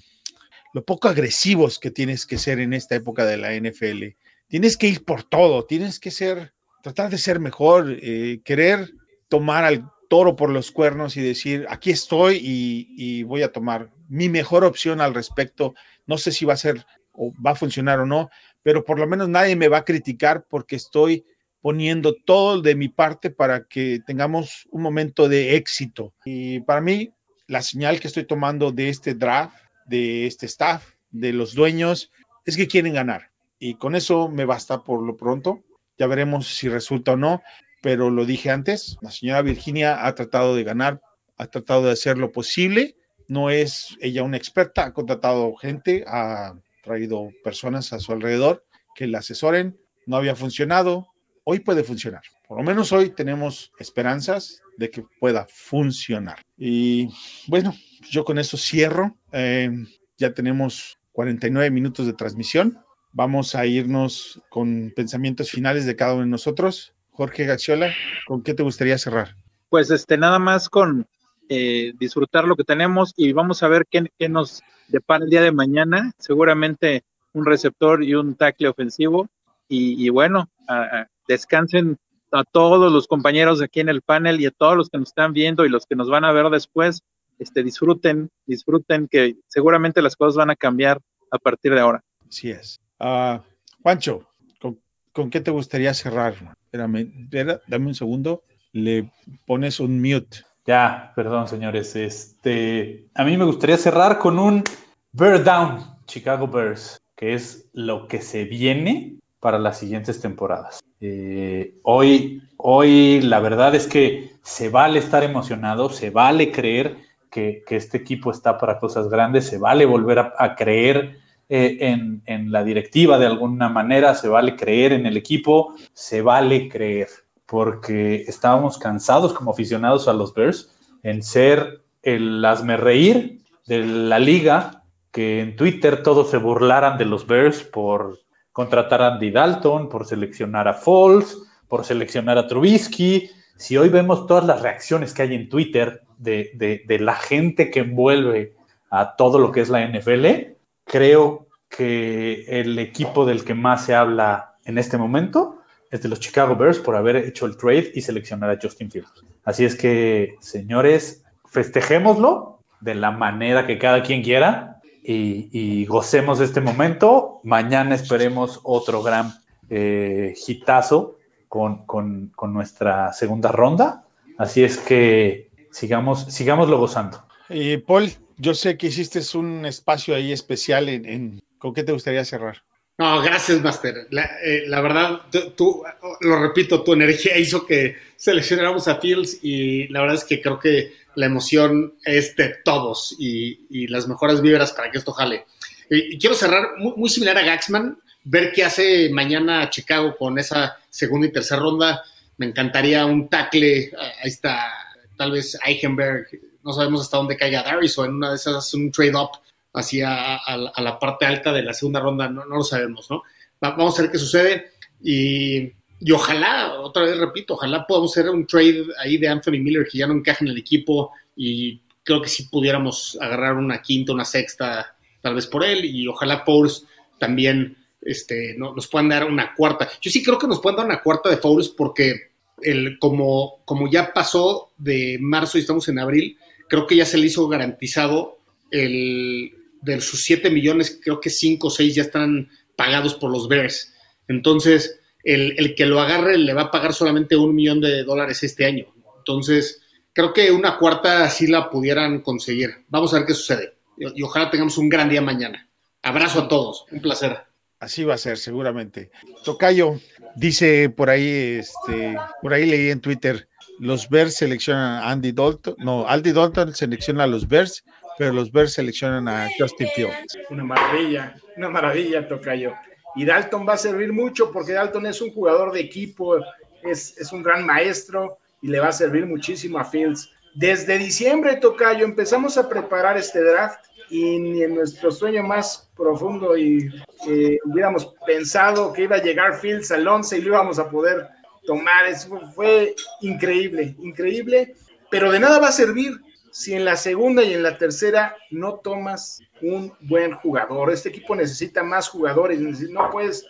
[0.86, 4.18] poco agresivos que tienes que ser en esta época de la NFL.
[4.48, 8.92] Tienes que ir por todo, tienes que ser, tratar de ser mejor, eh, querer
[9.30, 13.90] tomar al toro por los cuernos y decir, aquí estoy y, y, voy a tomar
[14.08, 15.76] mi mejor opción al respecto.
[16.06, 18.30] No sé si va a ser o va a funcionar o no,
[18.64, 21.26] pero por lo menos nadie me va a criticar porque estoy
[21.60, 26.14] poniendo todo de mi parte para que tengamos un momento de éxito.
[26.24, 27.12] Y para mí,
[27.48, 32.10] la señal que estoy tomando de este draft, de este staff, de los dueños,
[32.46, 33.32] es que quieren ganar.
[33.60, 35.62] Y con eso me basta por lo pronto.
[35.98, 37.42] Ya veremos si resulta o no,
[37.86, 41.02] pero lo dije antes, la señora Virginia ha tratado de ganar,
[41.38, 42.96] ha tratado de hacer lo posible.
[43.28, 48.66] No es ella una experta, ha contratado gente, ha traído personas a su alrededor
[48.96, 49.78] que la asesoren.
[50.08, 51.06] No había funcionado,
[51.44, 52.24] hoy puede funcionar.
[52.48, 56.42] Por lo menos hoy tenemos esperanzas de que pueda funcionar.
[56.58, 57.10] Y
[57.46, 57.76] bueno,
[58.10, 59.16] yo con eso cierro.
[59.32, 59.70] Eh,
[60.18, 62.80] ya tenemos 49 minutos de transmisión.
[63.12, 66.95] Vamos a irnos con pensamientos finales de cada uno de nosotros.
[67.16, 67.94] Jorge Gaxiola,
[68.26, 69.36] ¿con qué te gustaría cerrar?
[69.70, 71.08] Pues este, nada más con
[71.50, 75.42] eh, disfrutar lo que tenemos y vamos a ver qué, qué, nos depara el día
[75.42, 76.12] de mañana.
[76.18, 77.04] Seguramente
[77.34, 79.28] un receptor y un tackle ofensivo.
[79.68, 81.98] Y, y bueno, a, a, descansen
[82.32, 85.34] a todos los compañeros aquí en el panel y a todos los que nos están
[85.34, 87.02] viendo y los que nos van a ver después.
[87.40, 91.00] Este, disfruten, disfruten que seguramente las cosas van a cambiar
[91.32, 92.04] a partir de ahora.
[92.28, 92.80] Así es.
[93.00, 93.40] Uh,
[93.82, 94.28] Juancho,
[94.60, 94.80] ¿con,
[95.12, 96.56] ¿con, qué te gustaría cerrar?
[96.78, 98.44] Dame un segundo.
[98.72, 99.12] Le
[99.46, 100.40] pones un mute.
[100.66, 101.96] Ya, perdón, señores.
[101.96, 104.64] Este, a mí me gustaría cerrar con un
[105.12, 110.80] Bear Down, Chicago Bears, que es lo que se viene para las siguientes temporadas.
[111.00, 116.98] Eh, hoy, hoy la verdad es que se vale estar emocionado, se vale creer
[117.30, 121.78] que, que este equipo está para cosas grandes, se vale volver a creer eh,
[122.26, 127.08] en, la directiva de alguna manera, se vale creer en el equipo, se vale creer,
[127.46, 134.18] porque estábamos cansados como aficionados a los Bears en ser el hazme reír de la
[134.18, 138.20] liga, que en Twitter todos se burlaran de los Bears por
[138.52, 141.38] contratar a Andy Dalton, por seleccionar a Foles,
[141.68, 143.30] por seleccionar a Trubisky.
[143.56, 147.82] Si hoy vemos todas las reacciones que hay en Twitter de, de la gente que
[147.82, 148.56] envuelve
[148.90, 150.55] a todo lo que es la NFL,
[150.86, 155.60] creo que el equipo del que más se habla en este momento
[155.92, 159.24] es de los Chicago Bears por haber hecho el trade y seleccionar a Justin Fields.
[159.44, 166.40] Así es que, señores, festejémoslo de la manera que cada quien quiera y, y gocemos
[166.40, 167.40] este momento.
[167.44, 169.34] Mañana esperemos otro gran
[169.70, 171.18] eh, hitazo
[171.48, 174.04] con, con, con, nuestra segunda ronda.
[174.38, 177.24] Así es que sigamos, sigámoslo gozando.
[177.50, 182.24] Y Paul, yo sé que hiciste un espacio ahí especial en, ¿Con qué te gustaría
[182.26, 182.64] cerrar?
[182.98, 184.08] No, gracias, Master.
[184.12, 185.22] La, eh, la verdad,
[185.58, 185.84] tú,
[186.22, 190.60] lo repito, tu energía hizo que seleccionáramos a Fields y la verdad es que creo
[190.60, 195.46] que la emoción es de todos y, las mejores vibras para que esto jale.
[195.90, 200.78] Y, y quiero cerrar muy, similar a Gaxman, ver qué hace mañana Chicago con esa
[200.90, 202.04] segunda y tercera ronda.
[202.38, 204.72] Me encantaría un tackle, ahí está,
[205.18, 206.28] tal vez Eichenberg,
[206.66, 209.30] no sabemos hasta dónde caiga Darius o en una de esas un trade-up
[209.74, 213.24] hacia a, la parte alta de la segunda ronda, no, no lo sabemos, ¿no?
[213.64, 218.30] Va, vamos a ver qué sucede y, y, ojalá, otra vez repito, ojalá podamos hacer
[218.30, 222.22] un trade ahí de Anthony Miller que ya no encaja en el equipo y creo
[222.22, 226.86] que sí pudiéramos agarrar una quinta, una sexta, tal vez por él y ojalá Fouls
[227.20, 229.90] también este, no, nos puedan dar una cuarta.
[230.02, 233.90] Yo sí creo que nos puedan dar una cuarta de Fouls porque el, como, como
[233.90, 236.38] ya pasó de marzo y estamos en abril,
[236.70, 238.40] creo que ya se le hizo garantizado
[238.72, 243.48] el, de sus 7 millones, creo que 5 o 6 ya están pagados por los
[243.48, 243.94] Bears.
[244.28, 248.44] Entonces, el, el, que lo agarre le va a pagar solamente un millón de dólares
[248.44, 248.88] este año.
[249.20, 249.82] Entonces,
[250.14, 252.86] creo que una cuarta sí la pudieran conseguir.
[252.88, 253.74] Vamos a ver qué sucede.
[253.98, 255.70] Y, ojalá tengamos un gran día mañana.
[256.02, 256.86] Abrazo a todos.
[256.92, 257.38] Un placer.
[257.80, 259.12] Así va a ser, seguramente.
[259.44, 260.00] Tocayo,
[260.36, 263.50] dice por ahí, este, por ahí leí en Twitter,
[263.80, 267.84] los Bears seleccionan a Andy Dalton, no, Andy Dalton selecciona a los Bears,
[268.18, 270.38] pero los Bears seleccionan a Justin Fields.
[270.50, 272.74] Una maravilla, una maravilla, Tocayo.
[273.16, 276.38] Y Dalton va a servir mucho porque Dalton es un jugador de equipo,
[276.84, 280.30] es, es un gran maestro y le va a servir muchísimo a Fields.
[280.54, 286.58] Desde diciembre, Tocayo, empezamos a preparar este draft y ni en nuestro sueño más profundo
[286.58, 286.90] y
[287.28, 291.28] eh, hubiéramos pensado que iba a llegar Fields al 11 y lo íbamos a poder
[291.66, 292.06] tomar.
[292.08, 294.76] Eso fue increíble, increíble,
[295.10, 298.76] pero de nada va a servir si en la segunda y en la tercera no
[298.76, 300.92] tomas un buen jugador.
[300.92, 302.60] Este equipo necesita más jugadores,
[302.90, 303.46] no puedes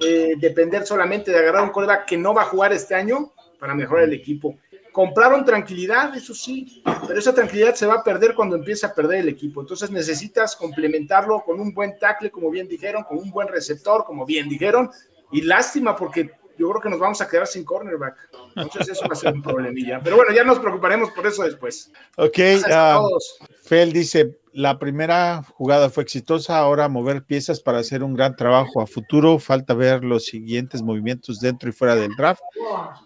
[0.00, 3.74] eh, depender solamente de agarrar un coreback que no va a jugar este año para
[3.74, 4.56] mejorar el equipo.
[4.90, 9.20] Compraron tranquilidad, eso sí, pero esa tranquilidad se va a perder cuando empiece a perder
[9.20, 9.60] el equipo.
[9.60, 14.24] Entonces necesitas complementarlo con un buen tackle, como bien dijeron, con un buen receptor, como
[14.24, 14.90] bien dijeron.
[15.30, 18.16] Y lástima porque yo creo que nos vamos a quedar sin cornerback.
[18.56, 20.00] Entonces eso va a ser un problemilla.
[20.02, 21.92] Pero bueno, ya nos preocuparemos por eso después.
[22.16, 23.18] Ok, uh,
[23.62, 28.80] Fel dice, la primera jugada fue exitosa, ahora mover piezas para hacer un gran trabajo
[28.80, 29.38] a futuro.
[29.38, 32.40] Falta ver los siguientes movimientos dentro y fuera del draft.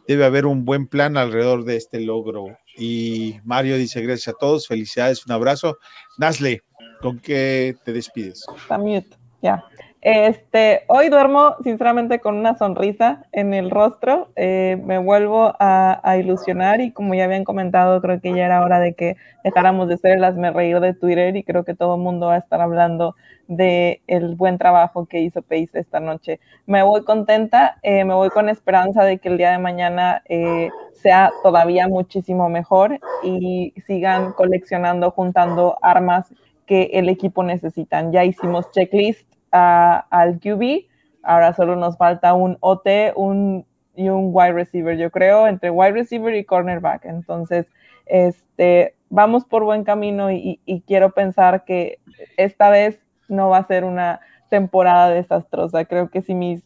[0.06, 2.56] Debe haber un buen plan alrededor de este logro.
[2.76, 5.78] Y Mario dice, gracias a todos, felicidades, un abrazo.
[6.18, 6.62] Nasle,
[7.00, 8.46] ¿con qué te despides?
[8.68, 9.06] También,
[9.42, 9.64] ya.
[10.02, 16.80] Este, hoy duermo sinceramente con una sonrisa en el rostro, eh, me vuelvo a, ilusionar
[16.80, 20.18] y como ya habían comentado, creo que ya era hora de que dejáramos de ser
[20.18, 23.14] las me reír de Twitter y creo que todo el mundo va a estar hablando
[23.46, 26.40] de el buen trabajo que hizo Pace esta noche.
[26.66, 30.70] Me voy contenta, eh, me voy con esperanza de que el día de mañana eh,
[30.94, 36.32] sea todavía muchísimo mejor y sigan coleccionando, juntando armas
[36.64, 38.10] que el equipo necesita.
[38.10, 40.86] Ya hicimos checklist al QB.
[41.22, 45.92] Ahora solo nos falta un OT un, y un wide receiver, yo creo, entre wide
[45.92, 47.04] receiver y cornerback.
[47.04, 47.66] Entonces,
[48.06, 51.98] este, vamos por buen camino y, quiero pensar que
[52.36, 52.98] esta vez
[53.28, 55.84] no va a ser una temporada desastrosa.
[55.84, 56.62] Creo que si mi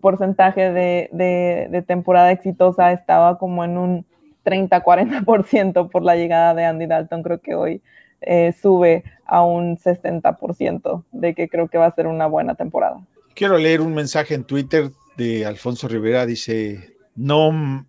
[0.00, 4.06] porcentaje de, temporada exitosa estaba como en un
[4.44, 7.82] 30-40% por la llegada de Andy Dalton, creo que hoy
[8.26, 13.00] eh, sube a un 60% de que creo que va a ser una buena temporada.
[13.34, 17.86] Quiero leer un mensaje en Twitter de Alfonso Rivera, dice, no,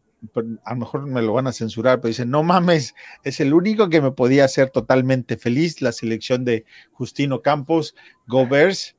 [0.64, 3.90] a lo mejor me lo van a censurar, pero dice, no mames, es el único
[3.90, 7.96] que me podía hacer totalmente feliz, la selección de Justino Campos,
[8.28, 8.96] Govers.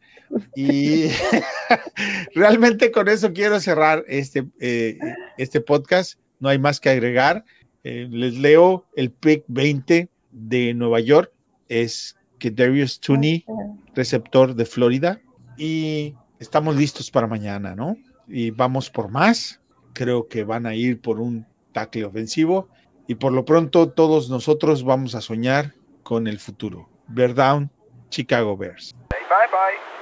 [0.56, 1.08] Y
[2.34, 4.98] realmente con eso quiero cerrar este, eh,
[5.38, 6.18] este podcast.
[6.40, 7.44] No hay más que agregar.
[7.84, 11.32] Eh, les leo el pick 20 de Nueva York
[11.68, 13.46] es que Darius Tooney,
[13.94, 15.20] receptor de Florida,
[15.56, 17.96] y estamos listos para mañana, ¿no?
[18.28, 19.60] Y vamos por más.
[19.94, 22.68] Creo que van a ir por un tackle ofensivo
[23.06, 25.72] y por lo pronto todos nosotros vamos a soñar
[26.02, 26.90] con el futuro.
[27.08, 27.70] Bear down,
[28.10, 28.94] Chicago Bears.
[29.10, 29.18] Bye
[29.50, 29.95] bye.